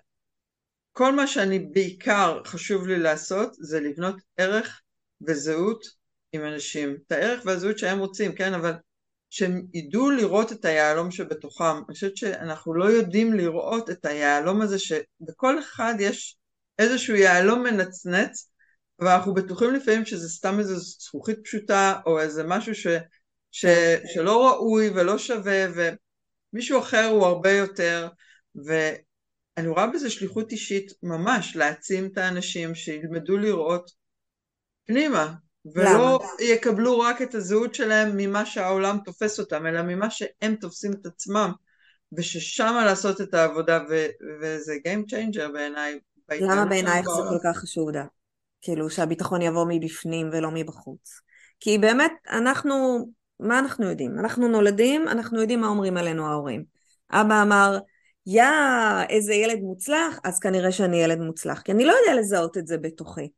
כל 0.92 1.12
מה 1.12 1.26
שאני 1.26 1.58
בעיקר 1.58 2.40
חשוב 2.44 2.86
לי 2.86 2.98
לעשות 2.98 3.54
זה 3.54 3.80
לבנות 3.80 4.16
ערך 4.36 4.80
וזהות 5.26 5.84
עם 6.32 6.44
אנשים, 6.44 6.96
את 7.06 7.12
הערך 7.12 7.42
והזהות 7.46 7.78
שהם 7.78 7.98
רוצים, 7.98 8.34
כן, 8.34 8.54
אבל 8.54 8.72
שהם 9.30 9.62
ידעו 9.74 10.10
לראות 10.10 10.52
את 10.52 10.64
היהלום 10.64 11.10
שבתוכם. 11.10 11.76
אני 11.76 11.94
חושבת 11.94 12.16
שאנחנו 12.16 12.74
לא 12.74 12.84
יודעים 12.84 13.34
לראות 13.34 13.90
את 13.90 14.04
היהלום 14.04 14.62
הזה 14.62 14.78
שבכל 14.78 15.58
אחד 15.58 15.94
יש 15.98 16.36
איזשהו 16.78 17.16
יהלום 17.16 17.62
מנצנץ, 17.62 18.51
ואנחנו 18.98 19.34
בטוחים 19.34 19.74
לפעמים 19.74 20.04
שזה 20.04 20.28
סתם 20.28 20.58
איזו 20.58 20.76
זכוכית 20.78 21.38
פשוטה, 21.44 22.00
או 22.06 22.20
איזה 22.20 22.44
משהו 22.44 22.74
ש, 22.74 22.86
ש, 23.50 23.66
שלא 24.14 24.48
ראוי 24.48 24.90
ולא 24.90 25.18
שווה, 25.18 25.64
ומישהו 26.52 26.80
אחר 26.80 27.04
הוא 27.04 27.26
הרבה 27.26 27.52
יותר, 27.52 28.08
ואני 28.54 29.68
רואה 29.68 29.86
בזה 29.86 30.10
שליחות 30.10 30.52
אישית 30.52 30.92
ממש, 31.02 31.56
להעצים 31.56 32.06
את 32.06 32.18
האנשים, 32.18 32.74
שילמדו 32.74 33.36
לראות 33.38 33.90
פנימה, 34.86 35.32
ולא 35.74 36.18
למה? 36.22 36.28
יקבלו 36.40 36.98
רק 36.98 37.22
את 37.22 37.34
הזהות 37.34 37.74
שלהם 37.74 38.16
ממה 38.16 38.46
שהעולם 38.46 38.98
תופס 39.04 39.40
אותם, 39.40 39.66
אלא 39.66 39.82
ממה 39.82 40.10
שהם 40.10 40.54
תופסים 40.54 40.92
את 40.92 41.06
עצמם, 41.06 41.52
וששם 42.16 42.82
לעשות 42.86 43.20
את 43.20 43.34
העבודה, 43.34 43.78
ו- 43.90 44.06
וזה 44.40 44.74
Game 44.86 45.10
Changer 45.10 45.52
בעיניי. 45.52 45.98
למה 46.30 46.64
בעינייך 46.64 47.06
זה 47.06 47.22
כל 47.30 47.38
כך 47.44 47.58
חשוב, 47.58 47.90
דה? 47.90 48.04
כאילו 48.62 48.90
שהביטחון 48.90 49.42
יבוא 49.42 49.66
מבפנים 49.68 50.30
ולא 50.32 50.50
מבחוץ. 50.50 51.20
כי 51.60 51.78
באמת, 51.78 52.12
אנחנו, 52.30 53.06
מה 53.40 53.58
אנחנו 53.58 53.90
יודעים? 53.90 54.18
אנחנו 54.18 54.48
נולדים, 54.48 55.08
אנחנו 55.08 55.40
יודעים 55.40 55.60
מה 55.60 55.66
אומרים 55.66 55.96
עלינו 55.96 56.26
ההורים. 56.26 56.64
אבא 57.10 57.42
אמר, 57.42 57.78
יא, 58.26 58.44
איזה 59.08 59.34
ילד 59.34 59.60
מוצלח, 59.60 60.18
אז 60.24 60.38
כנראה 60.38 60.72
שאני 60.72 60.96
ילד 61.02 61.18
מוצלח. 61.18 61.60
כי 61.60 61.72
אני 61.72 61.84
לא 61.84 61.92
יודע 61.92 62.20
לזהות 62.20 62.58
את 62.58 62.66
זה 62.66 62.78
בתוכי. 62.78 63.28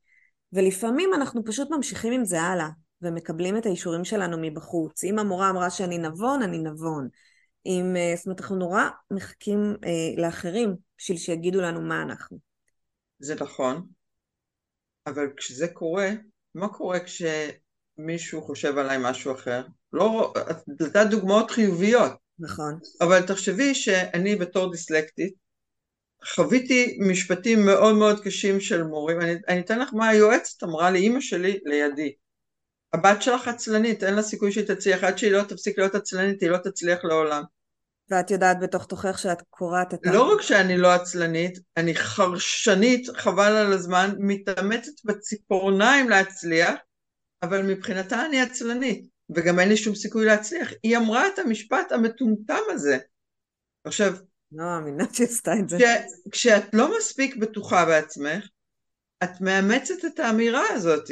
ולפעמים 0.52 1.14
אנחנו 1.14 1.44
פשוט 1.44 1.70
ממשיכים 1.70 2.12
עם 2.12 2.24
זה 2.24 2.42
הלאה, 2.42 2.68
ומקבלים 3.02 3.56
את 3.56 3.66
האישורים 3.66 4.04
שלנו 4.04 4.36
מבחוץ. 4.40 5.04
אם 5.04 5.18
המורה 5.18 5.50
אמרה 5.50 5.70
שאני 5.70 5.98
נבון, 5.98 6.42
אני 6.42 6.58
נבון. 6.58 7.08
אם, 7.66 7.96
אה, 7.96 8.12
זאת 8.16 8.26
אומרת, 8.26 8.40
אנחנו 8.40 8.56
נורא 8.56 8.82
מחכים 9.10 9.76
אה, 9.84 10.22
לאחרים 10.22 10.74
בשביל 10.98 11.18
שיגידו 11.18 11.60
לנו 11.60 11.80
מה 11.80 12.02
אנחנו. 12.02 12.38
זה 13.18 13.34
נכון, 13.40 13.86
אבל 15.06 15.26
כשזה 15.36 15.68
קורה, 15.68 16.10
מה 16.54 16.68
קורה 16.68 16.98
כשמישהו 17.00 18.42
חושב 18.42 18.78
עליי 18.78 18.98
משהו 19.00 19.32
אחר? 19.32 19.62
לא, 19.92 20.32
את 20.50 20.56
נתת 20.80 21.06
דוגמאות 21.10 21.50
חיוביות. 21.50 22.12
נכון. 22.38 22.78
אבל 23.00 23.26
תחשבי 23.26 23.74
שאני 23.74 24.36
בתור 24.36 24.72
דיסלקטית, 24.72 25.34
חוויתי 26.34 26.98
משפטים 27.00 27.66
מאוד 27.66 27.94
מאוד 27.94 28.24
קשים 28.24 28.60
של 28.60 28.82
מורים, 28.82 29.20
אני, 29.20 29.34
אני 29.48 29.60
אתן 29.60 29.78
לך 29.78 29.94
מה 29.94 30.08
היועצת 30.08 30.62
אמרה 30.62 30.90
לי, 30.90 30.98
אימא 30.98 31.20
שלי 31.20 31.60
לידי, 31.64 32.12
הבת 32.94 33.22
שלך 33.22 33.48
עצלנית, 33.48 34.04
אין 34.04 34.14
לה 34.14 34.22
סיכוי 34.22 34.52
שהיא 34.52 34.66
תצליח, 34.66 35.04
עד 35.04 35.18
שהיא 35.18 35.32
לא 35.32 35.42
תפסיק 35.42 35.78
להיות 35.78 35.94
עצלנית, 35.94 36.42
היא 36.42 36.50
לא 36.50 36.58
תצליח 36.58 37.04
לעולם. 37.04 37.42
ואת 38.10 38.30
יודעת 38.30 38.60
בתוך 38.60 38.86
תוכך 38.86 39.18
שאת 39.18 39.42
קורעת 39.50 39.94
את 39.94 40.06
ה... 40.06 40.12
לא 40.12 40.34
רק 40.34 40.42
שאני 40.42 40.76
לא 40.76 40.92
עצלנית, 40.92 41.58
אני 41.76 41.94
חרשנית, 41.94 43.08
חבל 43.16 43.56
על 43.56 43.72
הזמן, 43.72 44.10
מתאמצת 44.18 45.04
בציפורניים 45.04 46.08
להצליח, 46.08 46.74
אבל 47.42 47.62
מבחינתה 47.62 48.26
אני 48.26 48.40
עצלנית, 48.40 49.06
וגם 49.36 49.60
אין 49.60 49.68
לי 49.68 49.76
שום 49.76 49.94
סיכוי 49.94 50.26
להצליח. 50.26 50.72
היא 50.82 50.96
אמרה 50.96 51.28
את 51.28 51.38
המשפט 51.38 51.92
המטומטם 51.92 52.62
הזה. 52.70 52.98
עכשיו, 53.84 54.12
לא 54.52 54.64
מאמינה 54.64 55.04
שהיא 55.12 55.26
עשתה 55.26 55.52
את 55.60 55.68
זה. 55.68 55.78
כשאת 56.30 56.74
לא 56.74 56.98
מספיק 56.98 57.36
בטוחה 57.36 57.84
בעצמך, 57.84 58.48
את 59.24 59.40
מאמצת 59.40 60.04
את 60.06 60.18
האמירה 60.18 60.62
הזאת. 60.70 61.10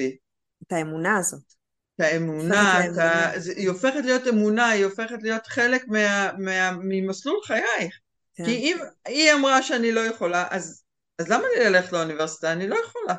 את 0.62 0.72
האמונה 0.72 1.16
הזאת. 1.16 1.61
האמונה, 2.02 2.86
את 2.86 2.98
ה... 2.98 3.30
היא 3.56 3.68
הופכת 3.68 4.04
להיות 4.04 4.26
אמונה, 4.28 4.68
היא 4.68 4.84
הופכת 4.84 5.22
להיות 5.22 5.46
חלק 5.46 5.88
מה... 5.88 6.30
מה... 6.38 6.70
ממסלול 6.82 7.40
חייך. 7.44 7.98
כן. 8.34 8.44
כי 8.44 8.50
אם 8.50 8.76
היא 9.06 9.32
אמרה 9.32 9.62
שאני 9.62 9.92
לא 9.92 10.00
יכולה, 10.00 10.46
אז, 10.50 10.84
אז 11.18 11.28
למה 11.28 11.44
לי 11.48 11.64
ללכת 11.64 11.92
לאוניברסיטה? 11.92 12.52
אני 12.52 12.68
לא 12.68 12.76
יכולה. 12.84 13.14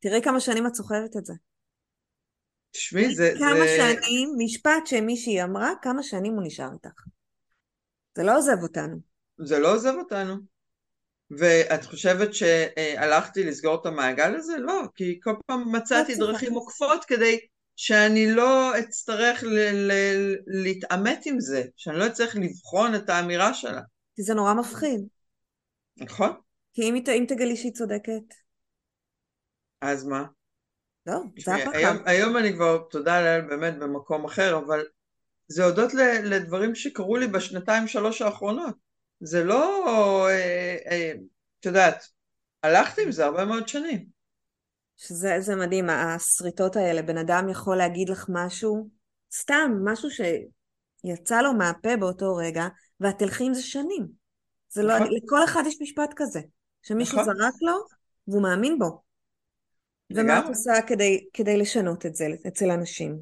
תראי 0.00 0.22
כמה 0.22 0.40
שנים 0.40 0.66
את 0.66 0.74
סוחבת 0.74 1.16
את 1.16 1.24
זה. 1.24 1.32
תשמעי, 2.70 3.14
זה... 3.14 3.34
כמה 3.38 3.54
זה... 3.54 3.76
שנים, 3.76 4.34
משפט 4.38 4.86
שמישהי 4.86 5.42
אמרה, 5.42 5.70
כמה 5.82 6.02
שנים 6.02 6.34
הוא 6.34 6.42
נשאר 6.46 6.68
איתך. 6.72 7.02
זה 8.16 8.22
לא 8.22 8.36
עוזב 8.36 8.62
אותנו. 8.62 8.96
זה 9.38 9.58
לא 9.58 9.74
עוזב 9.74 9.92
אותנו. 9.98 10.36
ואת 11.30 11.84
חושבת 11.84 12.34
שהלכתי 12.34 13.44
לסגור 13.44 13.80
את 13.80 13.86
המעגל 13.86 14.34
הזה? 14.34 14.56
לא, 14.58 14.82
כי 14.94 15.20
כל 15.22 15.34
פעם 15.46 15.72
מצאתי 15.72 16.14
לא 16.14 16.26
דרכים 16.26 16.52
עוקפות 16.52 17.04
כדי 17.04 17.38
שאני 17.76 18.32
לא 18.32 18.78
אצטרך 18.78 19.42
ל- 19.44 19.90
ל- 19.92 20.36
להתעמת 20.46 21.22
עם 21.26 21.40
זה, 21.40 21.64
שאני 21.76 21.98
לא 21.98 22.06
אצטרך 22.06 22.36
לבחון 22.36 22.94
את 22.94 23.08
האמירה 23.10 23.54
שלה. 23.54 23.80
כי 24.16 24.22
זה 24.22 24.34
נורא 24.34 24.54
מפחיד. 24.54 25.00
נכון. 25.96 26.30
כי 26.74 26.82
אם, 26.82 26.94
אם 27.08 27.24
תגלי 27.28 27.56
שהיא 27.56 27.72
צודקת. 27.72 28.34
אז 29.80 30.04
מה? 30.04 30.24
לא, 31.06 31.20
זה 31.38 31.54
הפחד. 31.54 31.74
היום, 31.74 31.96
היום 32.06 32.36
אני 32.36 32.52
כבר, 32.52 32.78
תודה 32.90 33.20
לאל, 33.20 33.40
באמת 33.40 33.78
במקום 33.78 34.24
אחר, 34.24 34.58
אבל 34.58 34.84
זה 35.48 35.64
הודות 35.64 35.94
לדברים 36.24 36.74
שקרו 36.74 37.16
לי 37.16 37.26
בשנתיים 37.26 37.88
שלוש 37.88 38.22
האחרונות. 38.22 38.74
זה 39.20 39.44
לא, 39.44 40.26
אה, 40.28 40.76
אה, 40.90 41.12
את 41.60 41.66
יודעת, 41.66 42.08
הלכתי 42.62 43.02
עם 43.02 43.12
זה 43.12 43.24
הרבה 43.24 43.44
מאוד 43.44 43.68
שנים. 43.68 44.15
שזה 44.96 45.56
מדהים, 45.56 45.90
השריטות 45.90 46.76
האלה, 46.76 47.02
בן 47.02 47.18
אדם 47.18 47.48
יכול 47.48 47.76
להגיד 47.76 48.08
לך 48.08 48.26
משהו, 48.28 48.88
סתם, 49.34 49.72
משהו 49.84 50.08
שיצא 50.10 51.42
לו 51.42 51.52
מהפה 51.52 51.96
באותו 51.96 52.36
רגע, 52.36 52.66
ואת 53.00 53.18
תלכי 53.18 53.44
עם 53.44 53.54
זה 53.54 53.62
שנים. 53.62 54.06
זה 54.68 54.82
לא, 54.82 54.98
נכון. 54.98 55.08
לכל 55.12 55.44
אחד 55.44 55.62
יש 55.66 55.78
משפט 55.80 56.10
כזה, 56.16 56.40
שמישהו 56.82 57.20
נכון. 57.20 57.34
זרק 57.34 57.54
לו, 57.60 57.84
והוא 58.28 58.42
מאמין 58.42 58.78
בו. 58.78 59.02
ומה 60.10 60.38
את 60.38 60.44
עושה 60.48 60.72
כדי, 60.86 61.26
כדי 61.32 61.56
לשנות 61.56 62.06
את 62.06 62.14
זה 62.14 62.26
אצל 62.48 62.70
אנשים? 62.70 63.18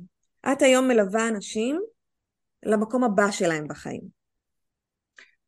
את 0.52 0.62
היום 0.62 0.88
מלווה 0.88 1.28
אנשים 1.28 1.80
למקום 2.62 3.04
הבא 3.04 3.30
שלהם 3.30 3.68
בחיים. 3.68 4.02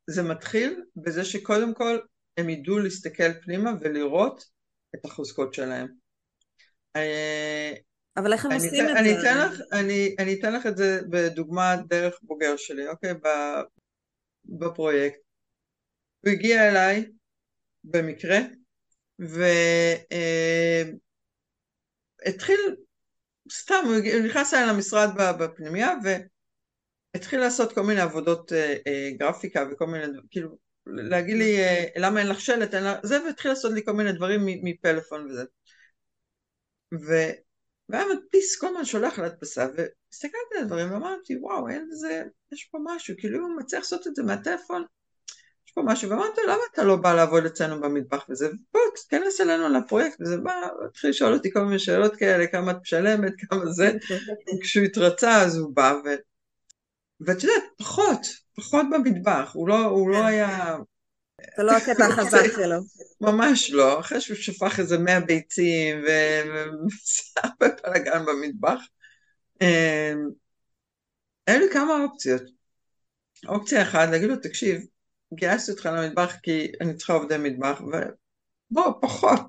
זה 0.07 0.23
מתחיל 0.23 0.83
בזה 0.97 1.25
שקודם 1.25 1.75
כל 1.75 1.99
הם 2.37 2.49
ידעו 2.49 2.79
להסתכל 2.79 3.41
פנימה 3.45 3.71
ולראות 3.81 4.45
את 4.95 5.05
החוזקות 5.05 5.55
שלהם. 5.55 6.06
אה, 6.97 7.73
אבל 8.17 8.33
איך 8.33 8.45
הם 8.45 8.53
עושים 8.53 8.85
את 8.85 8.91
אני 8.97 9.15
זה? 9.15 9.21
אתן 9.21 9.39
לך, 9.39 9.61
אני, 9.73 10.17
אני 10.19 10.41
אתן 10.41 10.53
לך 10.53 10.67
את 10.67 10.77
זה 10.77 11.01
בדוגמה 11.11 11.77
דרך 11.89 12.19
בוגר 12.23 12.57
שלי, 12.57 12.89
אוקיי? 12.89 13.15
בפרויקט. 14.45 15.19
הוא 16.21 16.33
הגיע 16.33 16.69
אליי 16.69 17.07
במקרה, 17.85 18.39
והתחיל, 19.19 19.41
אה, 22.69 22.75
סתם, 23.53 23.85
הוא 23.85 23.97
נכנס 24.27 24.55
אליי 24.55 24.67
למשרד 24.67 25.09
בפנימייה, 25.41 25.91
והתחיל 27.15 27.41
לעשות 27.41 27.73
כל 27.73 27.83
מיני 27.83 28.01
עבודות 28.01 28.53
אה, 28.53 29.11
גרפיקה 29.19 29.65
וכל 29.73 29.87
מיני, 29.87 30.05
כאילו, 30.31 30.57
להגיד 30.87 31.37
לי 31.37 31.57
למה 31.97 32.21
אין 32.21 32.29
לך 32.29 32.41
שלט, 32.41 32.75
אין 32.75 32.85
לך, 32.85 32.99
זה, 33.03 33.25
והתחיל 33.25 33.51
לעשות 33.51 33.73
לי 33.73 33.85
כל 33.85 33.93
מיני 33.93 34.13
דברים 34.13 34.41
מפלאפון 34.45 35.31
וזה. 35.31 35.45
והיה 36.93 38.05
מדפיס 38.15 38.61
כל 38.61 38.67
הזמן 38.67 38.85
שולח 38.85 39.19
להדפסה, 39.19 39.67
והסתכלתי 39.77 40.57
על 40.57 40.63
הדברים 40.63 40.93
ואמרתי, 40.93 41.37
וואו, 41.41 41.69
אין 41.69 41.89
לזה, 41.91 42.25
יש 42.53 42.65
פה 42.65 42.79
משהו, 42.85 43.15
כאילו 43.19 43.39
אם 43.39 43.43
הוא 43.43 43.61
מצליח 43.61 43.81
לעשות 43.81 44.07
את 44.07 44.15
זה 44.15 44.23
מהטלפון, 44.23 44.85
יש 45.67 45.73
פה 45.73 45.83
משהו, 45.85 46.11
ואמרתי, 46.11 46.41
למה 46.49 46.63
אתה 46.73 46.85
לא 46.85 46.97
בא 46.97 47.15
לעבוד 47.15 47.47
אצלנו 47.47 47.81
במטבח 47.81 48.27
וזה, 48.31 48.49
בוא, 48.73 48.81
תיכנס 49.09 49.41
אלינו 49.41 49.69
לפרויקט, 49.69 50.21
וזה 50.21 50.37
בא, 50.37 50.53
התחיל 50.89 51.11
לשאול 51.11 51.35
אותי 51.35 51.53
כל 51.53 51.61
מיני 51.61 51.79
שאלות 51.79 52.17
כאלה, 52.17 52.47
כמה 52.47 52.71
את 52.71 52.77
משלמת, 52.83 53.33
כמה 53.49 53.67
זה, 53.67 53.93
כשהוא 54.63 54.85
התרצה 54.85 55.43
אז 55.43 55.57
הוא 55.57 55.75
בא, 55.75 55.95
ו... 56.05 56.09
ואת 57.21 57.43
יודעת, 57.43 57.63
פחות, 57.79 58.21
פחות 58.57 58.87
במטבח, 58.93 59.51
הוא 59.55 59.69
לא, 59.69 59.85
הוא 59.85 60.11
לא 60.11 60.25
היה... 60.25 60.77
זה 61.57 61.63
לא 61.63 61.73
הקטע 61.73 62.07
החזק 62.07 62.53
שלו. 62.57 62.77
ממש 63.21 63.71
לא, 63.71 64.01
אחרי 64.01 64.21
שהוא 64.21 64.37
שפך 64.37 64.81
איזה 64.81 64.99
מאה 64.99 65.21
ביצים 65.21 66.05
ועשה 66.05 67.23
הרבה 67.37 67.67
בלאגן 67.85 68.25
במטבח. 68.27 68.81
היו 69.61 69.69
אמ, 71.49 71.61
לי 71.61 71.67
כמה 71.73 72.05
אופציות. 72.05 72.43
אופציה 73.49 73.83
אחת, 73.83 74.09
להגיד 74.11 74.29
לו, 74.29 74.37
תקשיב, 74.37 74.83
גייסתי 75.35 75.73
אותך 75.73 75.87
למטבח 75.87 76.37
כי 76.43 76.73
אני 76.81 76.97
צריכה 76.97 77.13
עובדי 77.13 77.37
מטבח, 77.39 77.81
ובוא, 77.81 78.93
פחות. 79.01 79.47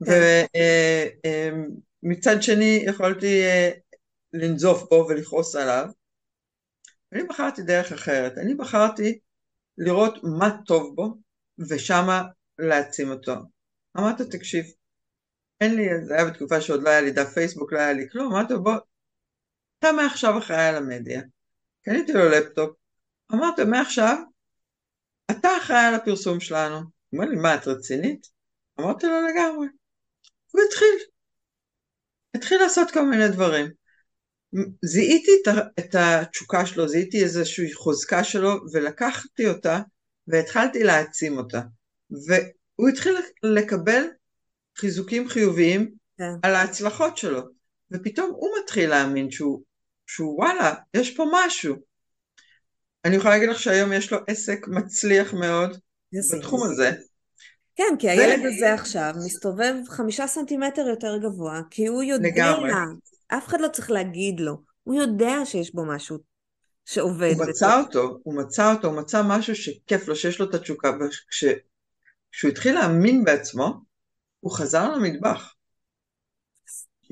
ומצד 0.00 2.30
כן. 2.30 2.36
אמ, 2.36 2.42
שני 2.42 2.82
יכולתי 2.86 3.44
אה, 3.44 3.70
לנזוף 4.32 4.82
בו 4.90 5.06
ולכעוס 5.08 5.56
עליו. 5.56 5.86
אני 7.12 7.22
בחרתי 7.22 7.62
דרך 7.62 7.92
אחרת, 7.92 8.38
אני 8.38 8.54
בחרתי 8.54 9.18
לראות 9.80 10.14
מה 10.38 10.48
טוב 10.66 10.96
בו, 10.96 11.14
ושמה 11.68 12.22
להעצים 12.58 13.10
אותו. 13.10 13.34
אמרת, 13.98 14.20
תקשיב, 14.20 14.64
אין 15.60 15.76
לי, 15.76 15.84
זה 16.06 16.14
היה 16.14 16.24
בתקופה 16.24 16.60
שעוד 16.60 16.82
לא 16.82 16.88
היה 16.88 17.00
לי 17.00 17.10
דף 17.10 17.28
פייסבוק, 17.34 17.72
לא 17.72 17.78
היה 17.78 17.92
לי 17.92 18.08
כלום, 18.12 18.32
אמרתי 18.32 18.52
לו, 18.52 18.62
בוא, 18.62 18.74
אתה 19.78 19.92
מעכשיו 19.92 20.38
אחראי 20.38 20.68
על 20.68 20.76
המדיה. 20.76 21.22
קניתי 21.82 22.12
לו 22.12 22.28
לפטופ, 22.28 22.76
אמרתי 23.32 23.62
לו, 23.62 23.68
מעכשיו, 23.68 24.16
אתה 25.30 25.48
אחראי 25.62 25.86
על 25.86 25.94
הפרסום 25.94 26.40
שלנו. 26.40 26.76
הוא 26.76 26.84
אומר 27.12 27.24
לי, 27.24 27.36
מה, 27.36 27.54
את 27.54 27.66
רצינית? 27.66 28.26
אמרתי 28.80 29.06
לו 29.06 29.12
לגמרי. 29.12 29.66
הוא 30.50 30.62
התחיל. 30.68 30.98
התחיל 32.34 32.60
לעשות 32.62 32.90
כל 32.90 33.02
מיני 33.02 33.28
דברים. 33.28 33.79
זיהיתי 34.84 35.30
את 35.78 35.94
התשוקה 35.94 36.66
שלו, 36.66 36.88
זיהיתי 36.88 37.24
איזושהי 37.24 37.72
חוזקה 37.72 38.24
שלו, 38.24 38.56
ולקחתי 38.72 39.48
אותה 39.48 39.80
והתחלתי 40.28 40.82
להעצים 40.82 41.38
אותה. 41.38 41.60
והוא 42.10 42.88
התחיל 42.88 43.16
לקבל 43.42 44.02
חיזוקים 44.78 45.28
חיוביים 45.28 45.90
כן. 46.18 46.32
על 46.42 46.54
ההצלחות 46.54 47.16
שלו, 47.16 47.40
ופתאום 47.90 48.30
הוא 48.34 48.50
מתחיל 48.62 48.90
להאמין 48.90 49.30
שהוא, 49.30 49.62
שהוא 50.06 50.38
וואלה, 50.38 50.74
יש 50.94 51.16
פה 51.16 51.24
משהו. 51.32 51.76
אני 53.04 53.16
יכולה 53.16 53.34
להגיד 53.34 53.48
לך 53.48 53.58
שהיום 53.58 53.92
יש 53.92 54.12
לו 54.12 54.18
עסק 54.26 54.68
מצליח 54.68 55.34
מאוד 55.34 55.78
בתחום 56.34 56.62
הזה. 56.62 56.90
כן, 57.76 57.94
כי 57.98 58.10
הילד 58.10 58.46
הזה 58.46 58.74
עכשיו 58.74 59.12
מסתובב 59.24 59.74
חמישה 59.88 60.26
סנטימטר 60.26 60.88
יותר 60.88 61.18
גבוה, 61.18 61.60
כי 61.70 61.86
הוא 61.86 62.02
יודע, 62.02 62.28
לגמרי. 62.28 62.72
אף 63.38 63.46
אחד 63.48 63.60
לא 63.60 63.68
צריך 63.68 63.90
להגיד 63.90 64.40
לו, 64.40 64.62
הוא 64.82 64.94
יודע 64.94 65.34
שיש 65.44 65.74
בו 65.74 65.84
משהו 65.84 66.18
שעובד. 66.84 67.32
הוא 67.38 67.46
מצא 67.46 67.80
אותו, 67.80 68.18
הוא 68.22 68.34
מצא 68.34 68.74
אותו, 68.74 68.88
הוא 68.88 68.96
מצא 68.96 69.22
משהו 69.28 69.56
שכיף 69.56 70.08
לו, 70.08 70.16
שיש 70.16 70.40
לו 70.40 70.48
את 70.48 70.54
התשוקה, 70.54 70.90
וכשהוא 71.00 72.50
התחיל 72.50 72.74
להאמין 72.74 73.24
בעצמו, 73.24 73.74
הוא 74.40 74.52
חזר 74.52 74.94
למטבח. 74.94 75.54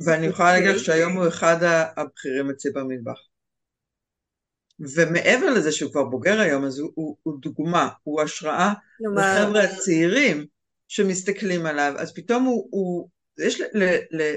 ואני 0.04 0.26
יכולה 0.26 0.52
להגיד 0.52 0.68
לך 0.68 0.84
שהיום 0.84 1.12
הוא 1.12 1.28
אחד 1.28 1.56
הבכירים 1.96 2.50
אצלי 2.50 2.70
במטבח. 2.70 3.18
ומעבר 4.80 5.50
לזה 5.50 5.72
שהוא 5.72 5.92
כבר 5.92 6.04
בוגר 6.04 6.40
היום, 6.40 6.64
אז 6.64 6.78
הוא, 6.78 6.92
הוא, 6.94 7.16
הוא 7.22 7.40
דוגמה, 7.40 7.88
הוא 8.02 8.20
השראה 8.22 8.72
לחבר'ה 9.16 9.64
הצעירים 9.64 10.46
שמסתכלים 10.88 11.66
עליו, 11.66 11.94
אז 11.98 12.14
פתאום 12.14 12.44
הוא, 12.44 12.68
הוא 12.70 13.08
יש 13.38 13.60
ל, 13.60 13.64
ל, 13.74 13.82
ל, 14.10 14.34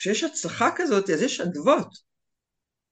כשיש 0.00 0.24
הצלחה 0.24 0.70
כזאת, 0.76 1.10
אז 1.10 1.22
יש 1.22 1.40
אדוות. 1.40 1.88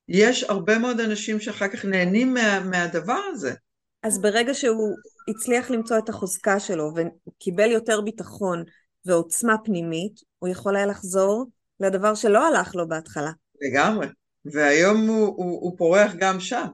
יש 0.08 0.42
הרבה 0.42 0.78
מאוד 0.78 1.00
אנשים 1.00 1.40
שאחר 1.40 1.68
כך 1.68 1.84
נהנים 1.84 2.34
מה, 2.34 2.60
מהדבר 2.60 3.20
הזה. 3.32 3.54
אז 4.02 4.20
ברגע 4.20 4.54
שהוא 4.54 4.96
הצליח 5.28 5.70
למצוא 5.70 5.98
את 5.98 6.08
החוזקה 6.08 6.60
שלו 6.60 6.92
וקיבל 6.96 7.70
יותר 7.70 8.00
ביטחון 8.00 8.64
ועוצמה 9.04 9.56
פנימית, 9.64 10.12
הוא 10.38 10.48
יכול 10.48 10.76
היה 10.76 10.86
לחזור 10.86 11.46
לדבר 11.80 12.14
שלא 12.14 12.46
הלך 12.46 12.74
לו 12.74 12.88
בהתחלה. 12.88 13.30
לגמרי, 13.60 14.06
והיום 14.44 15.06
הוא, 15.06 15.26
הוא, 15.26 15.60
הוא 15.60 15.78
פורח 15.78 16.12
גם 16.18 16.40
שם, 16.40 16.66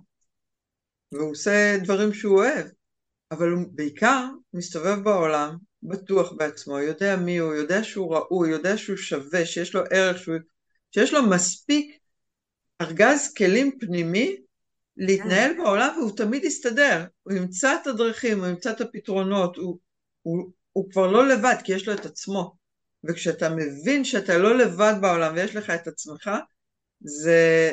והוא 1.12 1.30
עושה 1.30 1.76
דברים 1.82 2.12
שהוא 2.14 2.38
אוהב, 2.38 2.66
אבל 3.30 3.50
הוא 3.50 3.62
בעיקר 3.72 4.26
מסתובב 4.54 5.04
בעולם, 5.04 5.56
בטוח 5.84 6.32
בעצמו, 6.32 6.78
יודע 6.78 7.16
מי 7.16 7.38
הוא, 7.38 7.54
יודע 7.54 7.84
שהוא 7.84 8.14
ראוי, 8.14 8.50
יודע 8.50 8.76
שהוא 8.76 8.96
שווה, 8.96 9.46
שיש 9.46 9.74
לו 9.74 9.80
ערך, 9.90 10.18
שהוא, 10.18 10.34
שיש 10.90 11.12
לו 11.12 11.22
מספיק 11.22 11.98
ארגז 12.80 13.34
כלים 13.36 13.78
פנימי 13.80 14.36
להתנהל 14.96 15.50
yeah. 15.50 15.62
בעולם 15.62 15.98
והוא 15.98 16.16
תמיד 16.16 16.44
יסתדר, 16.44 17.04
הוא 17.22 17.32
ימצא 17.32 17.76
את 17.82 17.86
הדרכים, 17.86 18.38
הוא 18.38 18.46
ימצא 18.46 18.70
את 18.70 18.80
הפתרונות, 18.80 19.56
הוא, 19.56 19.78
הוא, 20.22 20.50
הוא 20.72 20.90
כבר 20.90 21.06
לא 21.06 21.28
לבד 21.28 21.56
כי 21.64 21.72
יש 21.72 21.88
לו 21.88 21.94
את 21.94 22.06
עצמו, 22.06 22.56
וכשאתה 23.04 23.48
מבין 23.48 24.04
שאתה 24.04 24.38
לא 24.38 24.58
לבד 24.58 24.94
בעולם 25.00 25.34
ויש 25.34 25.56
לך 25.56 25.70
את 25.70 25.86
עצמך, 25.86 26.30
זה 27.00 27.72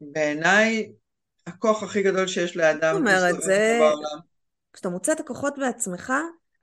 בעיניי 0.00 0.92
הכוח 1.46 1.82
הכי 1.82 2.02
גדול 2.02 2.26
שיש 2.26 2.56
לאדם. 2.56 2.92
זאת 2.92 3.00
אומרת, 3.00 3.42
זה... 3.42 3.78
בעולם. 3.80 4.18
כשאתה 4.72 4.88
מוצא 4.88 5.12
את 5.12 5.20
הכוחות 5.20 5.58
בעצמך, 5.58 6.12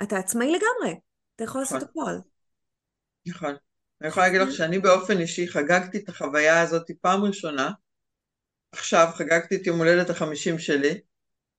אתה 0.03 0.17
עצמאי 0.17 0.47
לגמרי. 0.47 0.99
אתה 1.35 1.43
יכול 1.43 1.61
לעשות 1.61 1.83
נכון. 1.83 2.15
הכל. 2.15 2.27
נכון. 3.25 3.55
אני 4.01 4.09
יכולה 4.09 4.25
להגיד 4.25 4.41
לך 4.41 4.51
שאני 4.51 4.79
באופן 4.79 5.19
אישי 5.19 5.47
חגגתי 5.47 5.97
את 5.97 6.09
החוויה 6.09 6.61
הזאת 6.61 6.91
פעם 7.01 7.23
ראשונה. 7.23 7.71
עכשיו 8.71 9.07
חגגתי 9.15 9.55
את 9.55 9.67
יום 9.67 9.77
הולדת 9.77 10.09
החמישים 10.09 10.59
שלי, 10.59 11.01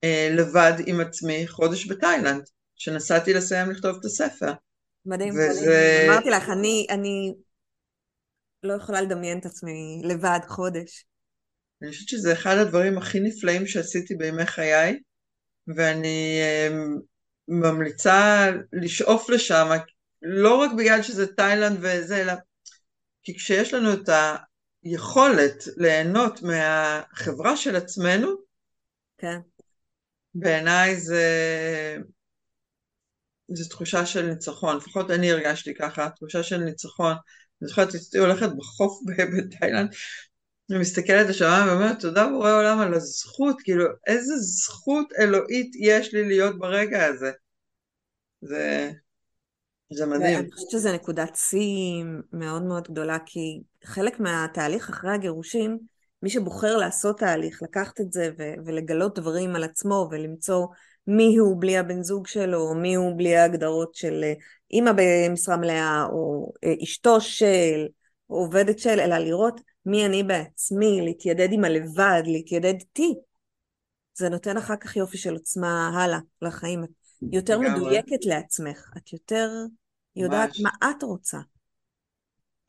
אה, 0.05 0.29
לבד 0.37 0.73
עם 0.87 1.01
עצמי, 1.01 1.49
חודש 1.49 1.91
בתאילנד, 1.91 2.43
שנסעתי 2.77 3.35
לסיים 3.35 3.71
לכתוב 3.71 3.97
את 4.01 4.05
הספר. 4.05 4.53
מדהים, 5.07 5.35
וזה... 5.35 6.07
אמרתי 6.09 6.31
לך, 6.31 6.49
אני, 6.49 6.87
אני 6.91 7.35
לא 8.63 8.73
יכולה 8.73 9.01
לדמיין 9.01 9.39
את 9.39 9.47
עצמי 9.47 10.03
לבד 10.05 10.41
חודש. 10.49 11.05
אני 11.83 11.91
חושבת 11.91 12.09
שזה 12.09 12.33
אחד 12.33 12.57
הדברים 12.57 12.99
הכי 12.99 13.21
נפלאים 13.21 13.67
שעשיתי 13.67 14.15
בימי 14.15 14.47
חיי, 14.47 15.01
ואני 15.77 16.41
אמ, 16.43 16.99
ממליצה 17.49 18.51
לשאוף 18.73 19.31
לשם, 19.31 19.69
לא 20.23 20.57
רק 20.57 20.71
בגלל 20.79 21.03
שזה 21.03 21.27
תאילנד 21.27 21.79
וזה, 21.81 22.23
אלא 22.23 22.33
כי 23.23 23.35
כשיש 23.35 23.75
לנו 23.75 23.93
את 23.93 24.09
היכולת 24.83 25.65
ליהנות 25.77 26.43
מהחברה 26.43 27.57
של 27.57 27.77
עצמנו, 27.77 28.29
כן. 29.19 29.39
בעיניי 30.35 30.97
זה, 30.97 31.27
זה 33.55 33.69
תחושה 33.71 34.07
של 34.07 34.27
ניצחון, 34.27 34.77
לפחות 34.77 35.11
אני 35.11 35.33
הרגשתי 35.33 35.75
ככה, 35.75 36.11
תחושה 36.11 36.43
של 36.43 36.59
ניצחון. 36.59 37.13
אני 37.13 37.69
זוכרת, 37.69 37.95
אשתי 37.95 38.19
הולכת 38.19 38.49
בחוף 38.59 39.01
בתאילנד, 39.39 39.95
ומסתכלת 40.71 41.29
לשמיים 41.29 41.69
ואומרת, 41.69 42.01
תודה 42.01 42.29
בורא 42.29 42.53
עולם 42.53 42.79
על 42.81 42.95
הזכות, 42.95 43.57
כאילו, 43.65 43.85
איזה 44.07 44.35
זכות 44.37 45.13
אלוהית 45.19 45.71
יש 45.81 46.15
לי 46.15 46.29
להיות 46.29 46.59
ברגע 46.59 47.07
הזה. 47.07 47.31
זה, 48.41 48.91
זה 49.93 50.07
מדהים. 50.07 50.39
אני 50.39 50.53
חושבת 50.53 50.71
שזו 50.71 50.93
נקודת 50.93 51.37
שיא 51.37 52.05
מאוד 52.33 52.63
מאוד 52.63 52.89
גדולה, 52.89 53.19
כי 53.27 53.63
חלק 53.85 54.21
מהתהליך 54.21 54.89
אחרי 54.89 55.11
הגירושים, 55.11 55.79
מי 56.23 56.31
שבוחר 56.31 56.77
לעשות 56.77 57.19
תהליך, 57.19 57.63
לקחת 57.63 58.01
את 58.01 58.13
זה 58.13 58.31
ו- 58.39 58.55
ולגלות 58.65 59.19
דברים 59.19 59.57
על 59.57 59.65
עצמו 59.65 60.09
ולמצוא 60.11 60.67
מי 61.07 61.37
הוא 61.37 61.61
בלי 61.61 61.77
הבן 61.77 62.03
זוג 62.03 62.27
שלו, 62.27 62.59
או 62.59 62.75
מי 62.75 62.95
הוא 62.95 63.19
בלי 63.19 63.37
ההגדרות 63.37 63.95
של 63.95 64.21
אה, 64.25 64.33
אימא 64.71 64.91
במשרה 64.97 65.57
מלאה, 65.57 66.07
או 66.13 66.53
אה, 66.65 66.75
אשתו 66.83 67.21
של, 67.21 67.87
או 68.31 68.37
עובדת 68.37 68.79
של, 68.79 69.01
אלא 69.01 69.19
לראות 69.19 69.61
מי 69.87 70.07
אני 70.07 70.23
בעצמי, 70.23 71.01
להתיידד 71.05 71.49
עם 71.53 71.65
הלבד, 71.65 72.23
להתיידד 72.27 72.75
איתי. 72.81 73.15
זה 74.15 74.29
נותן 74.29 74.57
אחר 74.57 74.77
כך 74.77 74.97
יופי 74.97 75.19
של 75.19 75.33
עוצמה 75.33 75.91
הלאה 75.95 76.19
לחיים. 76.43 76.85
את 76.85 76.91
יותר 77.33 77.59
מדויקת 77.59 78.25
לעצמך, 78.25 78.91
את 78.97 79.13
יותר 79.13 79.49
יודעת 80.17 80.49
ממש. 80.49 80.61
מה 80.61 80.91
את 80.91 81.03
רוצה. 81.03 81.39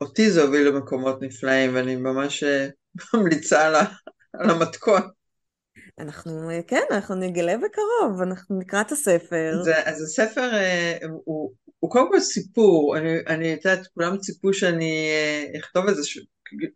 אותי 0.00 0.30
זה 0.30 0.42
הוביל 0.42 0.68
למקומות 0.68 1.22
נפלאים, 1.22 1.74
ואני 1.74 1.96
ממש 1.96 2.42
אה, 2.42 2.68
ממליצה 3.14 3.66
על, 3.66 3.74
על 4.32 4.50
המתכון. 4.50 5.02
אנחנו, 5.98 6.50
אה, 6.50 6.60
כן, 6.66 6.82
אנחנו 6.90 7.14
נגלה 7.14 7.56
בקרוב, 7.56 8.22
אנחנו 8.22 8.58
נקרא 8.58 8.80
את 8.80 8.92
הספר. 8.92 9.60
זה, 9.62 9.82
אז 9.84 10.02
הספר 10.02 10.54
אה, 10.54 10.98
הוא, 11.24 11.52
הוא 11.78 11.90
קודם 11.90 12.08
כל 12.10 12.20
סיפור, 12.20 12.96
אני, 12.98 13.18
אני 13.26 13.46
יודעת, 13.46 13.86
כולם 13.86 14.18
ציפו 14.18 14.52
שאני 14.52 15.10
אכתוב 15.58 15.88
איזה, 15.88 16.02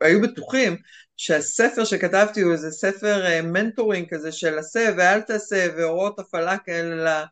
היו 0.01 0.23
בטוחים 0.23 0.77
שהספר 1.17 1.85
שכתבתי 1.85 2.41
הוא 2.41 2.53
איזה 2.53 2.71
ספר 2.71 3.43
מנטורינג 3.43 4.15
כזה 4.15 4.33
של 4.33 4.59
עשה 4.59 4.95
ואל 4.99 5.21
תעשה 5.21 5.69
והוראות 5.77 6.19
הפעלה 6.19 6.59
כאלה 6.59 7.25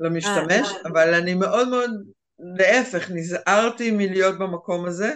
למשתמש, 0.00 0.68
אבל 0.84 1.14
אני 1.14 1.34
מאוד 1.34 1.68
מאוד, 1.68 1.90
להפך, 2.38 3.10
נזהרתי 3.10 3.90
מלהיות 3.90 4.38
במקום 4.38 4.86
הזה, 4.86 5.14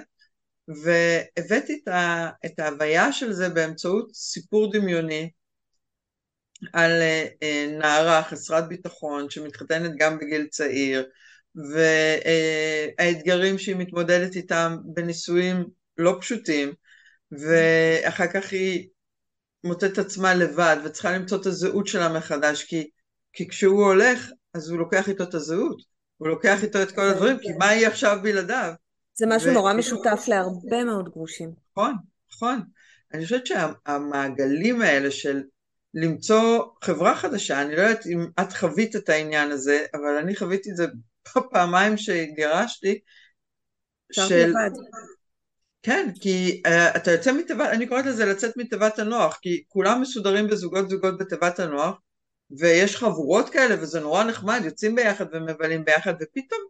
והבאתי 0.69 1.81
את, 1.83 1.89
ה, 1.89 2.31
את 2.47 2.59
ההוויה 2.59 3.13
של 3.13 3.33
זה 3.33 3.49
באמצעות 3.49 4.15
סיפור 4.15 4.73
דמיוני 4.73 5.31
על 6.73 6.91
אה, 7.43 7.67
נערה 7.79 8.23
חסרת 8.23 8.69
ביטחון 8.69 9.31
שמתחתנת 9.31 9.91
גם 9.97 10.19
בגיל 10.19 10.47
צעיר, 10.47 11.09
והאתגרים 11.55 13.59
שהיא 13.59 13.77
מתמודדת 13.77 14.37
איתם 14.37 14.77
בנישואים 14.85 15.65
לא 16.01 16.19
פשוטים, 16.21 16.73
ואחר 17.33 18.27
כך 18.27 18.53
היא 18.53 18.89
מוצאת 19.65 19.99
עצמה 19.99 20.35
לבד 20.35 20.77
וצריכה 20.85 21.13
למצוא 21.13 21.41
את 21.41 21.47
הזהות 21.47 21.87
שלה 21.87 22.09
מחדש, 22.09 22.65
כי, 22.65 22.91
כי 23.33 23.49
כשהוא 23.49 23.85
הולך 23.85 24.31
אז 24.55 24.71
הוא 24.71 24.79
לוקח 24.79 25.09
איתו 25.09 25.25
את 25.25 25.35
הזהות, 25.35 25.83
הוא 26.17 26.29
לוקח 26.29 26.63
איתו 26.63 26.83
את 26.83 26.93
כל 26.93 27.01
הדברים, 27.01 27.39
כי 27.39 27.49
מה 27.59 27.69
היא 27.69 27.87
עכשיו 27.87 28.19
בלעדיו? 28.23 28.73
זה 29.15 29.27
משהו 29.29 29.53
נורא 29.53 29.73
משותף 29.73 30.25
להרבה 30.29 30.85
מאוד 30.85 31.09
גרושים. 31.09 31.53
נכון, 31.73 31.95
נכון. 32.33 32.61
אני 33.15 33.25
חושבת 33.25 33.47
שהמעגלים 33.47 34.83
האלה 34.83 35.11
של 35.11 35.43
למצוא 35.95 36.65
חברה 36.85 37.17
חדשה, 37.17 37.63
אני 37.63 37.77
לא 37.77 37.81
יודעת 37.81 38.07
אם 38.07 38.27
את 38.41 38.53
חווית 38.53 38.97
את 38.97 39.09
העניין 39.09 39.51
הזה, 39.51 39.85
אבל 39.95 40.17
אני 40.23 40.37
חוויתי 40.37 40.71
את 40.71 40.77
זה 40.77 40.87
פעמיים 41.53 41.97
שהתגרשתי, 41.97 43.01
של... 44.13 44.53
כן, 45.83 46.11
כי 46.21 46.63
uh, 46.67 46.97
אתה 46.97 47.11
יוצא 47.11 47.33
מתיבת, 47.33 47.69
אני 47.73 47.87
קוראת 47.87 48.07
לזה 48.07 48.25
לצאת 48.25 48.57
מתיבת 48.57 48.99
הנוח, 48.99 49.39
כי 49.43 49.65
כולם 49.69 50.01
מסודרים 50.01 50.47
בזוגות 50.47 50.91
זוגות 50.91 51.19
בתיבת 51.19 51.59
הנוח, 51.59 51.97
ויש 52.59 52.97
חבורות 52.97 53.49
כאלה 53.49 53.83
וזה 53.83 54.01
נורא 54.01 54.25
נחמד, 54.25 54.61
יוצאים 54.65 54.95
ביחד 54.95 55.27
ומבלים 55.33 55.85
ביחד, 55.85 56.15
ופתאום 56.21 56.61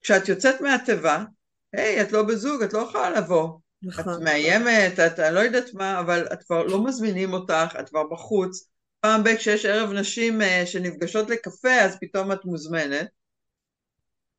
כשאת 0.00 0.28
יוצאת 0.28 0.60
מהתיבה, 0.60 1.24
היי, 1.72 2.02
את 2.02 2.12
לא 2.12 2.22
בזוג, 2.22 2.62
את 2.62 2.72
לא 2.72 2.78
יכולה 2.78 3.10
לבוא. 3.10 3.58
נכון. 3.82 4.14
את 4.14 4.18
מאיימת, 4.22 4.98
את 5.06 5.18
אני 5.18 5.34
לא 5.34 5.40
יודעת 5.40 5.74
מה, 5.74 6.00
אבל 6.00 6.26
את 6.32 6.42
כבר 6.42 6.62
לא 6.62 6.84
מזמינים 6.84 7.32
אותך, 7.32 7.76
את 7.80 7.88
כבר 7.88 8.02
בחוץ. 8.12 8.68
פעם 9.00 9.24
ב- 9.24 9.36
כשיש 9.36 9.64
ערב 9.64 9.92
נשים 9.92 10.40
uh, 10.40 10.66
שנפגשות 10.66 11.30
לקפה, 11.30 11.80
אז 11.80 11.96
פתאום 12.00 12.32
את 12.32 12.44
מוזמנת. 12.44 13.08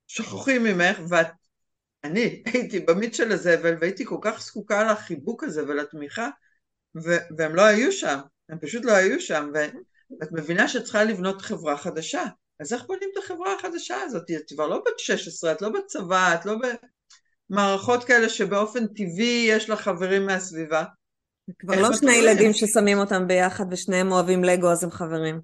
שוכחים 0.08 0.64
ממך, 0.64 1.00
ואת... 1.10 1.41
אני 2.04 2.44
הייתי 2.54 2.80
במיץ 2.80 3.18
של 3.18 3.32
הזבל, 3.32 3.76
והייתי 3.80 4.06
כל 4.06 4.18
כך 4.22 4.42
זקוקה 4.42 4.84
לחיבוק 4.84 5.44
הזה 5.44 5.64
ולתמיכה, 5.64 6.30
ו- 7.04 7.36
והם 7.38 7.56
לא 7.56 7.62
היו 7.62 7.92
שם, 7.92 8.20
הם 8.50 8.60
פשוט 8.60 8.86
לא 8.86 8.92
היו 8.92 9.22
שם, 9.22 9.52
ואת 9.54 10.32
מבינה 10.32 10.68
שאת 10.68 10.84
צריכה 10.84 11.04
לבנות 11.04 11.42
חברה 11.42 11.78
חדשה. 11.78 12.24
אז 12.60 12.74
איך 12.74 12.86
בונים 12.88 13.10
את 13.14 13.24
החברה 13.24 13.56
החדשה 13.56 14.02
הזאת? 14.02 14.32
את 14.32 14.50
כבר 14.54 14.68
לא 14.68 14.78
בת 14.78 15.00
16, 15.00 15.52
את 15.52 15.62
לא 15.62 15.70
בצבא, 15.70 16.36
את 16.36 16.46
לא 16.46 16.56
במערכות 17.50 18.04
כאלה 18.04 18.30
שבאופן 18.30 18.88
טבעי 18.88 19.46
יש 19.50 19.70
לך 19.70 19.82
חברים 19.82 20.26
מהסביבה. 20.26 20.84
כבר 21.60 21.82
לא 21.82 21.94
שני 21.94 22.14
ילדים 22.14 22.54
ששמים 22.54 22.98
אותם 22.98 23.28
ביחד 23.28 23.66
ושניהם 23.72 24.12
אוהבים 24.12 24.44
לגו 24.44 24.72
אז 24.72 24.84
הם 24.84 24.92
חברים. 24.92 25.42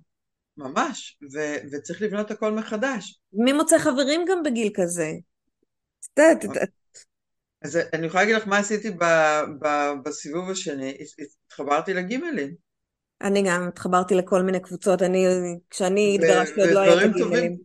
ממש, 0.58 1.18
ו- 1.34 1.58
וצריך 1.72 2.02
לבנות 2.02 2.32
הכל 2.32 2.52
מחדש. 2.52 3.20
מי 3.34 3.54
מוצא 3.54 3.78
חברים 3.78 4.26
גם 4.28 4.44
בגיל 4.44 4.70
כזה? 4.76 5.12
את 6.14 6.44
יודעת, 6.44 6.70
אז 7.62 7.80
אני 7.94 8.08
יכולה 8.08 8.24
להגיד 8.24 8.36
לך 8.36 8.48
מה 8.48 8.58
עשיתי 8.58 8.92
בסיבוב 10.04 10.50
השני, 10.50 10.98
התחברתי 11.48 11.94
לגימלים. 11.94 12.56
אני 13.22 13.44
גם 13.48 13.68
התחברתי 13.68 14.16
לכל 14.16 14.42
מיני 14.42 14.60
קבוצות, 14.60 15.02
אני, 15.02 15.26
כשאני 15.70 16.16
התגרשתי 16.16 16.62
עוד 16.62 16.70
לא 16.70 16.80
היה 16.80 16.94
את 16.94 17.10
הגימלים. 17.10 17.58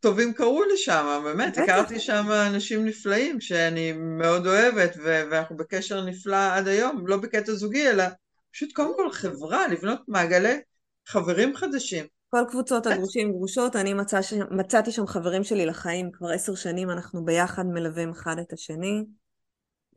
טובים 0.00 0.32
קרו 0.32 0.64
לי 0.64 0.76
שם, 0.76 1.20
באמת, 1.24 1.58
הכרתי 1.58 2.00
שם 2.00 2.26
אנשים 2.30 2.84
נפלאים 2.84 3.40
שאני 3.40 3.92
מאוד 3.92 4.46
אוהבת 4.46 4.96
ואנחנו 5.04 5.56
בקשר 5.56 6.04
נפלא 6.04 6.54
עד 6.54 6.68
היום, 6.68 7.06
לא 7.06 7.16
בקטע 7.16 7.52
זוגי 7.52 7.88
אלא 7.88 8.04
פשוט 8.52 8.72
קודם 8.72 8.96
כל 8.96 9.12
חברה, 9.12 9.68
לבנות 9.68 10.00
מעגלי 10.08 10.60
חברים 11.06 11.56
חדשים. 11.56 12.06
כל 12.34 12.44
קבוצות 12.50 12.86
הגרושים 12.86 13.32
גרושות, 13.32 13.76
אני 13.76 13.94
מצא 13.94 14.22
ש... 14.22 14.32
מצאתי 14.50 14.92
שם 14.92 15.06
חברים 15.06 15.44
שלי 15.44 15.66
לחיים, 15.66 16.12
כבר 16.12 16.28
עשר 16.28 16.54
שנים 16.54 16.90
אנחנו 16.90 17.24
ביחד 17.24 17.66
מלווים 17.66 18.10
אחד 18.10 18.36
את 18.38 18.52
השני. 18.52 19.04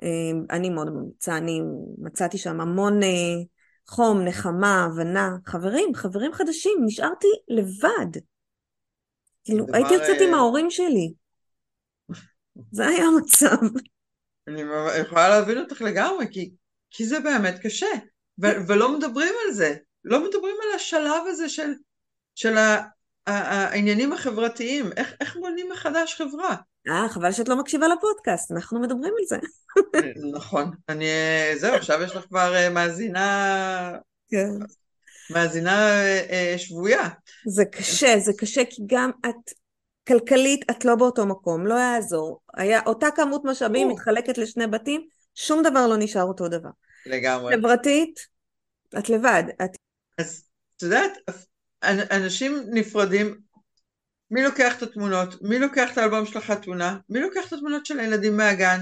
אה, 0.04 0.56
אני 0.58 0.70
מאוד 0.70 0.90
ממליצה, 0.90 1.38
אני 1.38 1.62
מצאתי 1.98 2.38
שם 2.38 2.62
המון 2.62 3.04
אה, 3.04 3.08
חום, 3.88 4.22
נחמה, 4.22 4.86
הבנה, 4.86 5.30
חברים, 5.46 5.96
חברים 5.96 6.34
חדשים, 6.34 6.78
נשארתי 6.86 7.28
לבד. 7.48 8.22
כאילו, 9.44 9.66
הייתי 9.74 9.94
יוצאת 9.94 10.22
עם 10.22 10.34
אה, 10.34 10.40
ההורים 10.40 10.72
שלי. 10.72 11.14
זה 12.72 12.88
היה 12.88 13.06
המצב. 13.06 13.66
אני 14.48 14.62
יכולה 15.02 15.30
להבין 15.30 15.58
אותך 15.58 15.82
לגמרי, 15.82 16.26
כי, 16.32 16.52
כי 16.92 17.06
זה 17.06 17.20
באמת 17.20 17.60
קשה, 17.62 17.92
ו- 18.44 18.68
ולא 18.68 18.98
מדברים 18.98 19.34
על 19.46 19.54
זה. 19.54 19.76
לא 20.04 20.20
מדברים 20.30 20.56
על 20.64 20.76
השלב 20.76 21.24
הזה 21.28 21.50
של, 21.50 21.74
של 22.38 22.58
ה- 22.58 22.82
העניינים 23.26 24.14
החברתיים, 24.14 24.90
איך, 24.98 25.14
איך 25.22 25.36
בונים 25.36 25.70
מחדש 25.72 26.16
חברה. 26.16 26.56
אה, 26.90 27.10
חבל 27.10 27.32
שאת 27.32 27.50
לא 27.50 27.60
מקשיבה 27.60 27.88
לפודקאסט, 27.88 28.52
אנחנו 28.52 28.82
מדברים 28.82 29.14
על 29.20 29.26
זה. 29.28 29.38
נכון, 30.38 30.72
אני, 30.90 31.06
זהו, 31.56 31.76
עכשיו 31.76 32.02
יש 32.02 32.16
לך 32.16 32.26
כבר 32.26 32.56
אה, 32.56 32.70
מאזינה, 32.70 33.98
כן. 34.30 34.50
מאזינה 35.30 36.02
אה, 36.30 36.56
שבויה. 36.58 37.10
זה 37.48 37.66
קשה, 37.66 38.20
זה 38.20 38.32
קשה 38.38 38.62
כי 38.70 38.82
גם 38.88 39.12
את, 39.26 39.52
כלכלית 40.08 40.72
את 40.72 40.86
לא 40.86 40.96
באותו 40.96 41.26
מקום, 41.26 41.68
לא 41.68 41.76
יעזור. 41.76 42.40
היה 42.58 42.80
אותה 42.86 43.08
כמות 43.16 43.42
משאבים 43.46 43.90
מתחלקת 43.90 44.38
לשני 44.38 44.68
בתים, 44.68 45.02
שום 45.36 45.64
דבר 45.64 45.88
לא 45.88 45.98
נשאר 45.98 46.24
אותו 46.24 46.48
דבר. 46.48 46.70
לגמרי. 47.06 47.56
חברתית, 47.56 48.20
את 49.00 49.10
לבד. 49.10 49.44
את... 49.64 49.70
אז 50.18 50.44
את 50.78 50.84
יודעת, 50.84 51.12
אנשים 51.84 52.64
נפרדים, 52.72 53.38
מי 54.32 54.44
לוקח 54.44 54.78
את 54.78 54.82
התמונות? 54.82 55.42
מי 55.42 55.60
לוקח 55.60 55.94
את 55.94 55.98
האלבום 55.98 56.26
של 56.26 56.38
החתונה? 56.38 56.98
מי 57.10 57.20
לוקח 57.20 57.48
את 57.48 57.54
התמונות 57.54 57.86
של 57.86 58.00
הילדים 58.00 58.38
מהגן? 58.38 58.80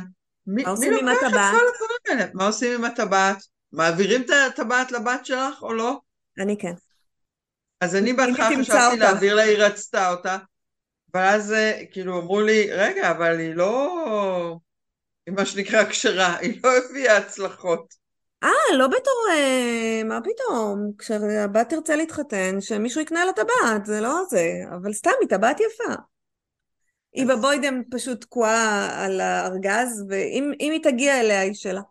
מי, 0.48 0.64
מה 0.64 0.70
עושים 0.70 0.94
מי 0.94 1.00
עם 1.00 1.06
לוקח 1.06 1.20
את 1.22 1.28
הטבעת? 1.28 1.52
כל 1.52 1.58
הדברים 1.58 2.20
האלה? 2.20 2.32
מה 2.34 2.48
עושים 2.48 2.74
עם 2.74 2.84
הטבעת? 2.84 3.38
מעבירים 3.72 4.22
את 4.22 4.30
הטבעת 4.48 4.92
לבת 4.92 5.26
שלך 5.26 5.62
או 5.62 5.74
לא? 5.74 6.00
אני 6.40 6.58
כן. 6.58 6.74
אז 7.82 7.96
אני 7.96 8.14
בהתחלה 8.14 8.50
חשבתי. 8.62 8.98
להעביר 8.98 9.36
לה, 9.36 9.44
היא 9.44 9.58
רצתה 9.58 10.12
אותה, 10.12 10.38
ואז 11.14 11.54
אה, 11.54 11.82
כאילו 11.92 12.22
אמרו 12.22 12.42
לי, 12.42 12.72
רגע, 12.72 13.12
אבל 13.12 13.40
היא 13.40 13.56
לא, 13.56 14.58
היא 15.26 15.36
מה 15.36 15.46
שנקרא 15.46 15.84
כשרה, 15.90 16.38
היא 16.38 16.60
לא 16.64 16.70
הביאה 16.78 17.18
הצלחות. 17.18 18.05
אה, 18.46 18.78
לא 18.78 18.88
בתור... 18.88 19.26
אה, 19.32 20.02
מה 20.06 20.20
פתאום? 20.22 20.92
כשהבת 20.98 21.70
תרצה 21.70 21.96
להתחתן, 21.96 22.62
שמישהו 22.62 23.02
יקנה 23.02 23.26
לה 23.26 23.34
טבעת, 23.34 23.86
זה 23.86 24.02
לא 24.02 24.22
זה. 24.30 24.50
אבל 24.76 24.94
סתם, 24.94 25.12
היא 25.22 25.30
טבעת 25.30 25.60
יפה. 25.60 25.94
היא 27.14 27.26
בבוידם 27.26 27.82
פשוט 27.92 28.22
תקועה 28.22 28.90
על 29.06 29.22
הארגז, 29.22 30.06
ואם 30.10 30.52
אם 30.60 30.72
היא 30.72 30.84
תגיע 30.84 31.20
אליה, 31.20 31.42
היא 31.42 31.54
שלה. 31.54 31.82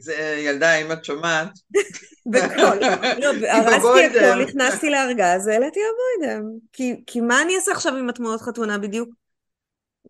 זה 0.00 0.36
ילדה, 0.38 0.74
אם 0.74 0.92
את 0.92 1.04
שומעת, 1.04 1.48
בקול. 2.32 2.78
לא, 3.18 3.28
הרסתי. 3.54 4.18
הכל, 4.18 4.42
נכנסתי 4.42 4.90
לארגז, 4.90 5.46
העליתי 5.46 5.80
לבוידם. 5.80 6.42
כי, 6.72 7.02
כי 7.06 7.20
מה 7.20 7.42
אני 7.42 7.56
אעשה 7.56 7.72
עכשיו 7.72 7.96
עם 7.96 8.08
התמונות 8.08 8.40
חתונה 8.40 8.78
בדיוק? 8.78 9.19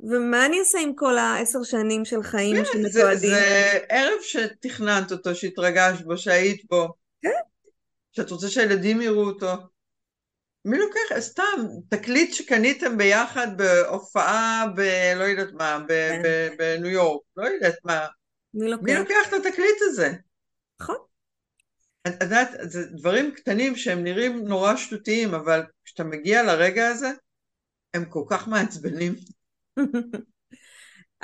ומה 0.03 0.47
אני 0.47 0.61
אעשה 0.61 0.79
עם 0.79 0.95
כל 0.95 1.19
העשר 1.19 1.63
שנים 1.63 2.05
של 2.05 2.23
חיים 2.23 2.57
זה, 2.57 2.65
שמתועדים? 2.73 3.31
זה 3.31 3.79
ערב 3.89 4.21
שתכננת 4.23 5.13
אותו, 5.13 5.35
שהתרגשת 5.35 6.05
בו, 6.05 6.17
שהיית 6.19 6.63
בו, 6.71 6.89
כן. 7.23 7.29
שאת 8.13 8.31
רוצה 8.31 8.49
שהילדים 8.49 9.01
יראו 9.01 9.23
אותו. 9.23 9.53
מי 10.65 10.79
לוקח? 10.79 11.19
סתם, 11.19 11.67
תקליט 11.89 12.35
שקניתם 12.35 12.99
ביחד 12.99 13.49
בהופעה 13.57 14.65
ב... 14.77 14.81
לא 15.17 15.25
יודעת 15.25 15.53
מה, 15.53 15.79
ב- 15.79 15.89
כן. 15.89 16.23
ב- 16.25 16.49
בניו 16.59 16.91
יורק, 16.91 17.23
לא 17.37 17.47
יודעת 17.47 17.77
מה. 17.85 18.07
מי 18.55 18.71
לוקח? 18.71 18.85
מי 18.85 18.95
לוקח 18.95 19.29
את 19.29 19.33
התקליט 19.33 19.77
הזה? 19.81 20.13
נכון. 20.81 20.97
את 22.07 22.23
יודעת, 22.23 22.51
זה 22.63 22.87
דברים 22.87 23.35
קטנים 23.35 23.77
שהם 23.77 24.05
נראים 24.05 24.49
נורא 24.49 24.77
שטותיים, 24.77 25.35
אבל 25.35 25.63
כשאתה 25.85 26.05
מגיע 26.05 26.43
לרגע 26.43 26.89
הזה, 26.89 27.11
הם 27.95 28.05
כל 28.05 28.25
כך 28.31 28.49
מעצבנים. 28.49 29.15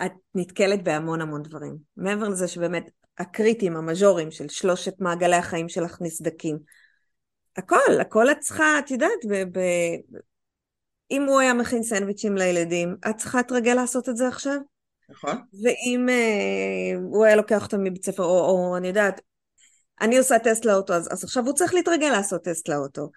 את 0.04 0.12
נתקלת 0.34 0.84
בהמון 0.84 1.20
המון 1.20 1.42
דברים. 1.42 1.76
מעבר 1.96 2.28
לזה 2.28 2.48
שבאמת 2.48 2.90
הקריטיים, 3.18 3.76
המז'ורים 3.76 4.30
של 4.30 4.48
שלושת 4.48 4.94
מעגלי 5.00 5.36
החיים 5.36 5.68
שלך 5.68 5.98
נסדקים. 6.00 6.58
הכל, 7.56 8.00
הכל 8.00 8.30
את 8.30 8.38
צריכה, 8.40 8.78
את 8.78 8.90
יודעת, 8.90 9.24
ב- 9.28 9.58
ב- 9.58 10.18
אם 11.10 11.22
הוא 11.22 11.40
היה 11.40 11.54
מכין 11.54 11.82
סנדוויצ'ים 11.82 12.36
לילדים, 12.36 12.96
את 13.10 13.16
צריכה 13.16 13.38
להתרגל 13.38 13.74
לעשות 13.74 14.08
את 14.08 14.16
זה 14.16 14.28
עכשיו? 14.28 14.58
נכון? 15.08 15.36
ואם 15.64 16.08
אה, 16.08 16.98
הוא 17.02 17.24
היה 17.24 17.36
לוקח 17.36 17.64
אותם 17.64 17.84
מבית 17.84 18.04
ספר, 18.04 18.22
או, 18.22 18.40
או 18.40 18.76
אני 18.76 18.88
יודעת, 18.88 19.20
אני 20.00 20.18
עושה 20.18 20.38
טסט 20.38 20.64
לאוטו, 20.64 20.94
אז, 20.94 21.12
אז 21.12 21.24
עכשיו 21.24 21.46
הוא 21.46 21.54
צריך 21.54 21.74
להתרגל 21.74 22.08
לעשות 22.08 22.44
טסט 22.44 22.68
לאוטו. 22.68 23.10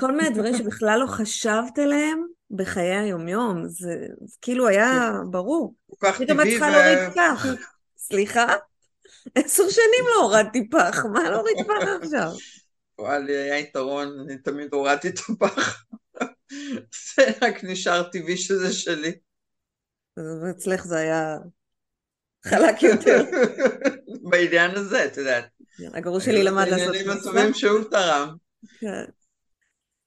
כל 0.00 0.12
מיני 0.12 0.30
דברים 0.30 0.54
שבכלל 0.54 0.98
לא 1.00 1.06
חשבת 1.06 1.78
עליהם 1.78 2.26
בחיי 2.56 2.96
היומיום, 2.96 3.68
זה, 3.68 4.06
זה 4.24 4.36
כאילו 4.42 4.68
היה 4.68 5.10
ברור. 5.30 5.74
כל 5.90 6.06
כך 6.06 6.18
פתאום 6.18 6.40
את 6.40 6.44
טבעי. 6.44 6.58
צריכה 6.58 6.70
להוריד 6.70 6.98
פח. 7.14 7.46
סליחה? 7.98 8.46
עשר 9.34 9.62
שנים 9.68 10.04
לא 10.14 10.22
הורדתי 10.22 10.70
פח, 10.70 11.04
מה 11.12 11.30
להוריד 11.30 11.56
פח 11.66 11.88
עכשיו? 12.02 12.30
וואי, 12.98 13.22
לי 13.22 13.36
היה 13.36 13.58
יתרון, 13.58 14.20
אני 14.20 14.38
תמיד 14.38 14.68
הורדתי 14.72 15.08
את 15.08 15.18
הפח. 15.28 15.84
זה 17.16 17.22
רק 17.42 17.64
נשאר 17.64 18.02
טבעי 18.02 18.36
שזה 18.36 18.72
שלי. 18.72 19.12
אצלך 20.50 20.84
זה 20.84 20.96
היה 20.96 21.36
חלק 22.46 22.82
יותר. 22.82 23.24
בעניין 24.30 24.70
הזה, 24.70 25.04
את 25.04 25.16
יודעת. 25.16 25.44
הגרוש 25.94 26.24
שלי 26.24 26.42
למד 26.42 26.68
לעשות 26.68 26.94
העניינים 26.94 27.10
מצווה. 27.10 27.32
הטובים 27.32 27.54
שהוא 27.54 27.84
תרם. 27.90 28.36
כן. 28.80 29.04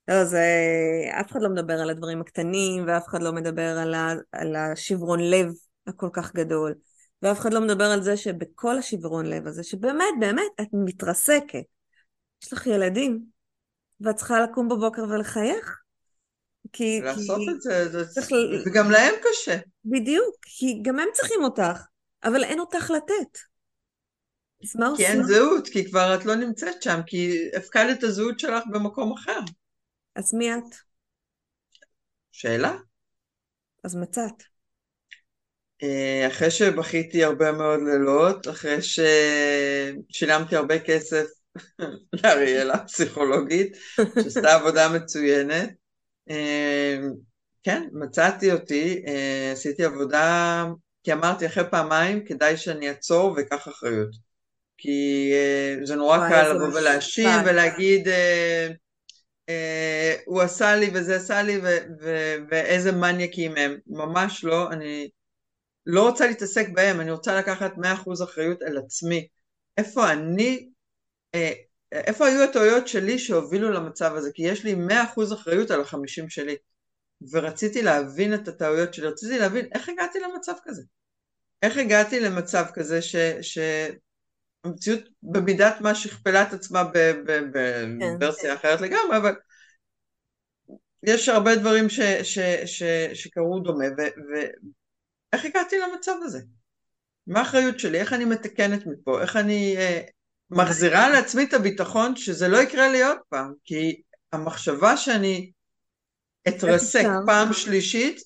לא, 0.08 0.26
זה... 0.26 0.42
אף 1.22 1.32
אחד 1.32 1.42
לא 1.42 1.50
מדבר 1.50 1.82
על 1.82 1.90
הדברים 1.90 2.22
הקטנים, 2.22 2.84
ואף 2.88 3.08
אחד 3.08 3.22
לא 3.22 3.34
מדבר 3.34 3.78
על, 3.78 3.94
ה... 3.94 4.14
על 4.32 4.56
השברון 4.56 5.20
לב 5.20 5.48
הכל 5.88 6.10
כך 6.14 6.34
גדול. 6.36 6.74
ואף 7.22 7.40
אחד 7.40 7.54
לא 7.54 7.62
מדבר 7.62 7.86
על 7.86 8.02
זה 8.02 8.18
שבכל 8.18 8.78
השברון 8.78 9.26
לב 9.26 9.48
הזה, 9.48 9.64
שבאמת, 9.64 10.14
באמת, 10.20 10.52
את 10.62 10.68
מתרסקת. 10.74 11.64
יש 12.44 12.54
לך 12.54 12.68
ילדים, 12.68 13.24
ואת 14.02 14.16
צריכה 14.16 14.42
לקום 14.42 14.70
בבוקר 14.70 15.04
ולחייך. 15.04 15.78
כי... 16.74 17.02
לעשות 17.04 17.38
כי... 17.38 17.52
את 17.56 17.62
זה, 17.62 17.90
זה- 17.90 18.06
צריך 18.08 18.32
וגם 18.66 18.92
להם 18.92 19.14
קשה. 19.22 19.58
בדיוק, 19.86 20.36
כי 20.42 20.82
גם 20.82 21.00
הם 21.00 21.08
צריכים 21.14 21.44
אותך, 21.44 21.82
אבל 22.24 22.44
אין 22.44 22.60
אותך 22.60 22.92
לתת. 22.92 23.38
אז 24.64 24.76
מה 24.76 24.86
כי 24.86 24.92
עושים? 24.92 25.06
אין 25.06 25.24
זהות, 25.24 25.68
כי 25.68 25.90
כבר 25.90 26.16
את 26.16 26.26
לא 26.26 26.36
נמצאת 26.36 26.84
שם, 26.84 27.00
כי 27.06 27.50
הפקדת 27.58 28.00
את 28.00 28.04
הזהות 28.04 28.40
שלך 28.40 28.64
במקום 28.72 29.14
אחר. 29.14 29.40
אז 30.18 30.34
מי 30.34 30.54
את? 30.54 30.76
שאלה? 32.32 32.76
אז 33.84 33.96
מצאת. 33.96 34.44
אה, 35.84 36.28
אחרי 36.28 36.52
שבכיתי 36.52 37.24
הרבה 37.24 37.52
מאוד 37.52 37.80
לילות, 37.86 38.48
אחרי 38.48 38.78
ששילמתי 38.82 40.56
הרבה 40.56 40.80
כסף 40.80 41.26
לאריאלה 42.24 42.74
הפסיכולוגית, 42.74 43.78
שעשתה 44.24 44.56
עבודה 44.56 44.90
מצוינת, 44.90 45.70
אה, 46.30 46.98
כן, 47.64 47.84
מצאתי 47.94 48.52
אותי, 48.52 49.04
אה, 49.08 49.52
עשיתי 49.54 49.84
עבודה, 49.84 50.66
כי 51.04 51.14
אמרתי 51.14 51.46
אחרי 51.46 51.64
פעמיים 51.72 52.26
כדאי 52.26 52.58
שאני 52.58 52.90
אעצור 52.90 53.34
ואקח 53.38 53.68
אחריות. 53.68 54.28
כי 54.80 55.32
זה 55.84 55.96
נורא 55.96 56.30
קל 56.30 56.54
לבוא 56.54 56.80
ולהאשים. 56.80 57.30
ולהגיד 57.46 58.08
הוא 60.26 60.42
עשה 60.42 60.76
לי 60.76 60.90
וזה 60.94 61.16
עשה 61.16 61.42
לי 61.42 61.62
ואיזה 62.50 62.92
מניאקים 62.92 63.58
הם. 63.58 63.78
ממש 63.88 64.44
לא, 64.44 64.72
אני 64.72 65.10
לא 65.86 66.08
רוצה 66.08 66.28
להתעסק 66.28 66.70
בהם, 66.70 67.00
אני 67.02 67.12
רוצה 67.12 67.38
לקחת 67.40 67.72
100% 67.78 68.24
אחריות 68.24 68.62
על 68.62 68.78
עצמי. 68.78 69.28
איפה 69.78 70.12
אני, 70.12 70.70
אה, 71.36 71.52
איפה 71.92 72.28
היו 72.28 72.44
הטעויות 72.44 72.88
שלי 72.88 73.20
שהובילו 73.20 73.72
למצב 73.72 74.16
הזה? 74.16 74.30
כי 74.34 74.44
יש 74.44 74.64
לי 74.64 74.76
100% 74.76 75.34
אחריות 75.34 75.72
על 75.72 75.82
החמישים 75.82 76.30
שלי. 76.30 76.56
ורציתי 77.32 77.82
להבין 77.82 78.34
את 78.34 78.48
הטעויות 78.48 78.94
שלי, 78.94 79.08
רציתי 79.08 79.40
להבין 79.40 79.66
איך 79.74 79.90
הגעתי 79.90 80.20
למצב 80.20 80.54
כזה. 80.64 80.84
איך 81.62 81.78
הגעתי 81.78 82.20
למצב 82.20 82.66
כזה 82.74 83.02
ש... 83.02 83.16
המציאות 84.68 85.00
במידת 85.24 85.82
מה 85.82 85.96
שכפלה 85.96 86.44
את 86.44 86.54
עצמה 86.54 86.84
ב- 86.84 86.98
ב- 87.26 87.86
כן. 88.00 88.20
בוורסיה 88.20 88.54
אחרת 88.54 88.82
לגמרי, 88.82 89.18
אבל 89.18 89.36
יש 91.04 91.30
הרבה 91.30 91.56
דברים 91.56 91.90
ש, 91.90 92.00
ש, 92.24 92.40
ש, 92.66 92.84
שקרו 93.14 93.60
דומה, 93.60 93.86
ואיך 94.34 95.46
הגעתי 95.46 95.76
למצב 95.80 96.16
הזה? 96.24 96.40
מה 97.28 97.40
האחריות 97.40 97.80
שלי? 97.80 98.00
איך 98.00 98.14
אני 98.14 98.26
מתקנת 98.26 98.86
מפה? 98.86 99.22
איך 99.22 99.36
אני 99.36 99.78
אה, 99.78 100.02
מחזירה 100.52 101.10
לעצמי 101.10 101.44
את 101.44 101.54
הביטחון 101.54 102.16
שזה 102.16 102.48
לא 102.48 102.58
יקרה 102.58 102.88
לי 102.92 103.04
עוד 103.04 103.18
פעם? 103.30 103.54
כי 103.64 104.02
המחשבה 104.32 104.98
שאני 104.98 105.52
אתרסק? 106.48 107.06
פעם 107.26 107.54
שלישית, 107.54 108.22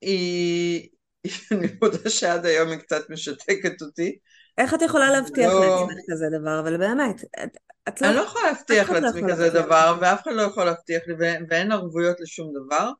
היא, 0.00 0.88
אני 1.52 1.66
מודה 1.82 2.10
שעד 2.10 2.46
היום 2.46 2.68
היא 2.68 2.78
קצת 2.78 3.10
משתקת 3.10 3.82
אותי. 3.82 4.18
איך 4.60 4.74
את 4.74 4.82
יכולה 4.82 5.10
להבטיח 5.10 5.52
לא. 5.52 5.60
לעצמך 5.60 5.98
כזה 6.10 6.26
דבר? 6.38 6.60
אבל 6.60 6.76
באמת, 6.76 7.24
את, 7.44 7.56
את 7.88 8.00
לא... 8.02 8.08
אני 8.08 8.16
לא 8.16 8.20
יכולה 8.20 8.44
להבטיח 8.44 8.90
לא 8.90 8.98
לעצמי 8.98 9.18
יכול 9.20 9.32
כזה 9.32 9.42
להבטיח. 9.44 9.64
דבר, 9.64 9.98
ואף 10.00 10.22
אחד 10.22 10.32
לא 10.32 10.42
יכול 10.42 10.64
להבטיח 10.64 11.02
לי, 11.06 11.14
ואין 11.48 11.72
ערבויות 11.72 12.20
לשום 12.20 12.52
דבר, 12.52 12.90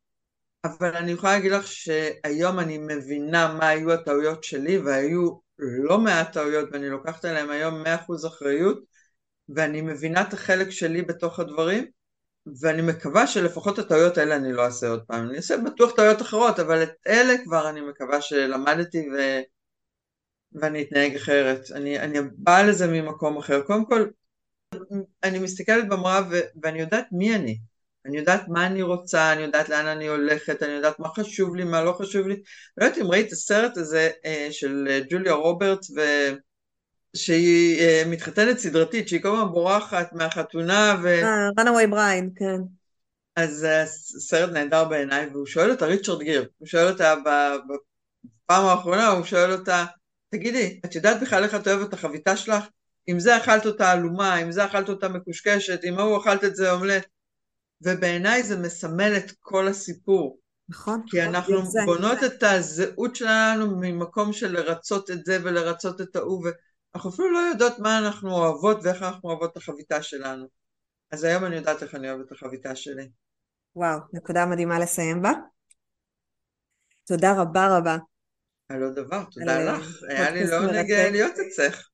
אבל 0.65 0.97
אני 0.97 1.13
יכולה 1.13 1.33
להגיד 1.33 1.53
לך 1.53 1.67
שהיום 1.67 2.59
אני 2.59 2.79
מבינה 2.79 3.55
מה 3.55 3.69
היו 3.69 3.93
הטעויות 3.93 4.45
שלי, 4.45 4.79
והיו 4.79 5.31
לא 5.59 5.99
מעט 5.99 6.33
טעויות, 6.33 6.69
ואני 6.73 6.89
לוקחת 6.89 7.25
עליהן 7.25 7.51
היום 7.51 7.83
100% 7.83 8.27
אחריות, 8.27 8.79
ואני 9.49 9.81
מבינה 9.81 10.23
את 10.23 10.33
החלק 10.33 10.71
שלי 10.71 11.03
בתוך 11.03 11.41
הדברים, 11.41 11.87
ואני 12.61 12.83
מקווה 12.83 13.27
שלפחות 13.27 13.79
את 13.79 13.85
הטעויות 13.85 14.19
האלה 14.19 14.37
אני 14.37 14.53
לא 14.53 14.65
אעשה 14.65 14.89
עוד 14.89 15.03
פעם. 15.07 15.29
אני 15.29 15.37
אעשה 15.37 15.57
בטוח 15.57 15.91
טעויות 15.97 16.23
אחרות, 16.23 16.59
אבל 16.59 16.83
את 16.83 16.93
אלה 17.07 17.35
כבר 17.45 17.69
אני 17.71 17.81
מקווה 17.81 18.21
שלמדתי 18.21 19.09
ו... 19.15 19.41
ואני 20.53 20.83
אתנהג 20.83 21.17
אחרת. 21.17 21.71
אני, 21.75 21.99
אני 22.01 22.19
באה 22.37 22.63
לזה 22.63 22.87
ממקום 22.87 23.39
אחר. 23.39 23.63
קודם 23.63 23.85
כל, 23.87 24.07
אני 25.23 25.39
מסתכלת 25.39 25.89
במראה 25.89 26.21
ו... 26.31 26.41
ואני 26.63 26.81
יודעת 26.81 27.07
מי 27.13 27.35
אני. 27.37 27.59
אני 28.07 28.19
יודעת 28.19 28.49
מה 28.49 28.67
אני 28.67 28.83
רוצה, 28.83 29.33
אני 29.33 29.43
יודעת 29.43 29.69
לאן 29.69 29.87
אני 29.87 30.07
הולכת, 30.07 30.63
אני 30.63 30.73
יודעת 30.73 30.99
מה 30.99 31.09
חשוב 31.09 31.57
לי, 31.57 31.65
מה 31.65 31.85
לא 31.85 31.93
חשוב 31.93 32.27
לי. 32.27 32.43
לא 32.77 32.85
יודעת 32.85 32.99
אם 32.99 33.07
ראית 33.07 33.27
את 33.27 33.33
הסרט 33.33 33.77
הזה 33.77 34.11
אה, 34.25 34.49
של 34.51 34.89
אה, 34.91 35.01
ג'וליה 35.11 35.33
רוברטס, 35.33 35.91
ו... 35.91 36.01
שהיא 37.17 37.81
אה, 37.81 38.03
מתחתנת 38.07 38.59
סדרתית, 38.59 39.09
שהיא 39.09 39.23
כל 39.23 39.29
הזמן 39.29 39.53
בורחת 39.53 40.13
מהחתונה 40.13 40.97
ו... 41.03 41.07
אה, 41.07 41.49
runaway 41.61 41.93
bride, 41.93 42.31
כן. 42.37 42.61
אז 43.37 43.67
סרט 44.19 44.51
נהדר 44.51 44.85
בעיניי, 44.85 45.27
והוא 45.33 45.47
שואל 45.47 45.71
אותה, 45.71 45.87
ריצ'רד 45.87 46.23
גיר, 46.23 46.49
הוא 46.59 46.67
שואל 46.67 46.89
אותה 46.89 47.15
בפעם 47.15 48.65
האחרונה, 48.65 49.09
הוא 49.09 49.25
שואל 49.25 49.53
אותה, 49.53 49.85
תגידי, 50.31 50.81
את 50.85 50.95
יודעת 50.95 51.21
בכלל 51.23 51.45
איך 51.45 51.55
את 51.55 51.69
אוהבת 51.69 51.89
את 51.89 51.95
החביתה 51.95 52.37
שלך? 52.37 52.65
עם 53.07 53.21
זה 53.21 53.37
אכלת 53.37 53.67
אותה 53.67 53.93
עלומה, 53.93 54.35
עם 54.35 54.53
זה 54.53 54.65
אכלת 54.65 54.89
אותה 54.89 55.09
מקושקשת, 55.09 55.81
עם 55.85 55.99
ההוא 55.99 56.21
אכלת 56.21 56.45
את 56.45 56.57
זה 56.57 56.73
אומלט. 56.73 57.07
ובעיניי 57.83 58.43
זה 58.43 58.59
מסמל 58.59 59.13
את 59.17 59.33
כל 59.41 59.69
הסיפור. 59.69 60.39
נכון. 60.69 61.03
כי 61.07 61.23
אנחנו 61.23 61.67
זה, 61.67 61.81
בונות 61.85 62.21
זה. 62.21 62.27
את 62.27 62.43
הזהות 62.43 63.17
שלנו 63.17 63.77
ממקום 63.81 64.33
של 64.33 64.53
לרצות 64.53 65.11
את 65.11 65.25
זה 65.25 65.39
ולרצות 65.45 66.01
את 66.01 66.17
ההוא, 66.17 66.45
ואנחנו 66.95 67.11
אפילו 67.11 67.33
לא 67.33 67.39
יודעות 67.39 67.79
מה 67.79 67.99
אנחנו 67.99 68.33
אוהבות 68.33 68.79
ואיך 68.83 69.03
אנחנו 69.03 69.31
אוהבות 69.31 69.53
את 69.53 69.57
החביתה 69.57 70.03
שלנו. 70.03 70.47
אז 71.11 71.25
היום 71.25 71.45
אני 71.45 71.57
יודעת 71.57 71.83
איך 71.83 71.95
אני 71.95 72.11
אוהבת 72.11 72.27
את 72.27 72.33
החביתה 72.33 72.77
שלי. 72.77 73.09
וואו, 73.77 73.99
נקודה 74.13 74.47
מדהימה 74.47 74.79
לסיים 74.79 75.23
בה. 75.23 75.33
תודה 77.05 77.33
רבה 77.33 77.79
רבה. 77.79 77.97
על 78.71 78.83
עוד 78.83 78.95
דבר, 78.95 79.23
תודה 79.31 79.57
על, 79.57 79.77
לך. 79.77 80.03
היה 80.09 80.31
לי 80.31 80.45
לעונג 80.45 80.67
מרתק. 80.67 80.89
להיות 80.91 81.33
אצלך. 81.49 81.89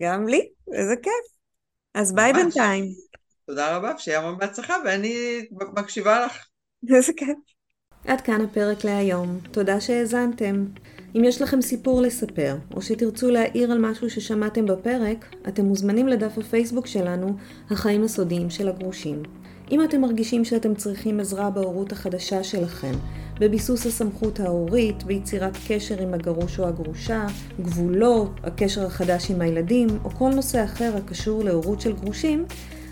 גם 0.00 0.28
לי, 0.28 0.48
איזה 0.74 0.94
כיף. 1.02 1.38
אז 1.94 2.14
ביי. 2.14 2.32
בינתיים. 2.32 2.84
תודה 3.46 3.76
רבה, 3.76 3.98
שיהיה 3.98 4.18
המון 4.18 4.38
בהצלחה, 4.38 4.76
ואני 4.84 5.46
מקשיבה 5.76 6.26
לך. 6.26 6.46
איזה 6.94 7.12
כיף. 7.16 7.38
עד 8.06 8.20
כאן 8.20 8.40
הפרק 8.40 8.84
להיום. 8.84 9.40
תודה 9.52 9.80
שהאזנתם. 9.80 10.64
אם 11.16 11.24
יש 11.24 11.42
לכם 11.42 11.60
סיפור 11.60 12.02
לספר, 12.02 12.56
או 12.74 12.82
שתרצו 12.82 13.30
להעיר 13.30 13.72
על 13.72 13.78
משהו 13.78 14.10
ששמעתם 14.10 14.66
בפרק, 14.66 15.34
אתם 15.48 15.64
מוזמנים 15.64 16.08
לדף 16.08 16.38
הפייסבוק 16.38 16.86
שלנו, 16.86 17.36
החיים 17.70 18.04
הסודיים 18.04 18.50
של 18.50 18.68
הגרושים. 18.68 19.22
אם 19.70 19.84
אתם 19.84 20.00
מרגישים 20.00 20.44
שאתם 20.44 20.74
צריכים 20.74 21.20
עזרה 21.20 21.50
בהורות 21.50 21.92
החדשה 21.92 22.42
שלכם, 22.42 22.92
בביסוס 23.40 23.86
הסמכות 23.86 24.40
ההורית, 24.40 25.02
ביצירת 25.02 25.56
קשר 25.68 26.02
עם 26.02 26.14
הגרוש 26.14 26.60
או 26.60 26.68
הגרושה, 26.68 27.26
גבולות, 27.60 28.30
הקשר 28.44 28.86
החדש 28.86 29.30
עם 29.30 29.40
הילדים, 29.40 29.88
או 30.04 30.10
כל 30.10 30.30
נושא 30.34 30.64
אחר 30.64 30.96
הקשור 30.96 31.44
להורות 31.44 31.80
של 31.80 31.92
גרושים, 31.92 32.44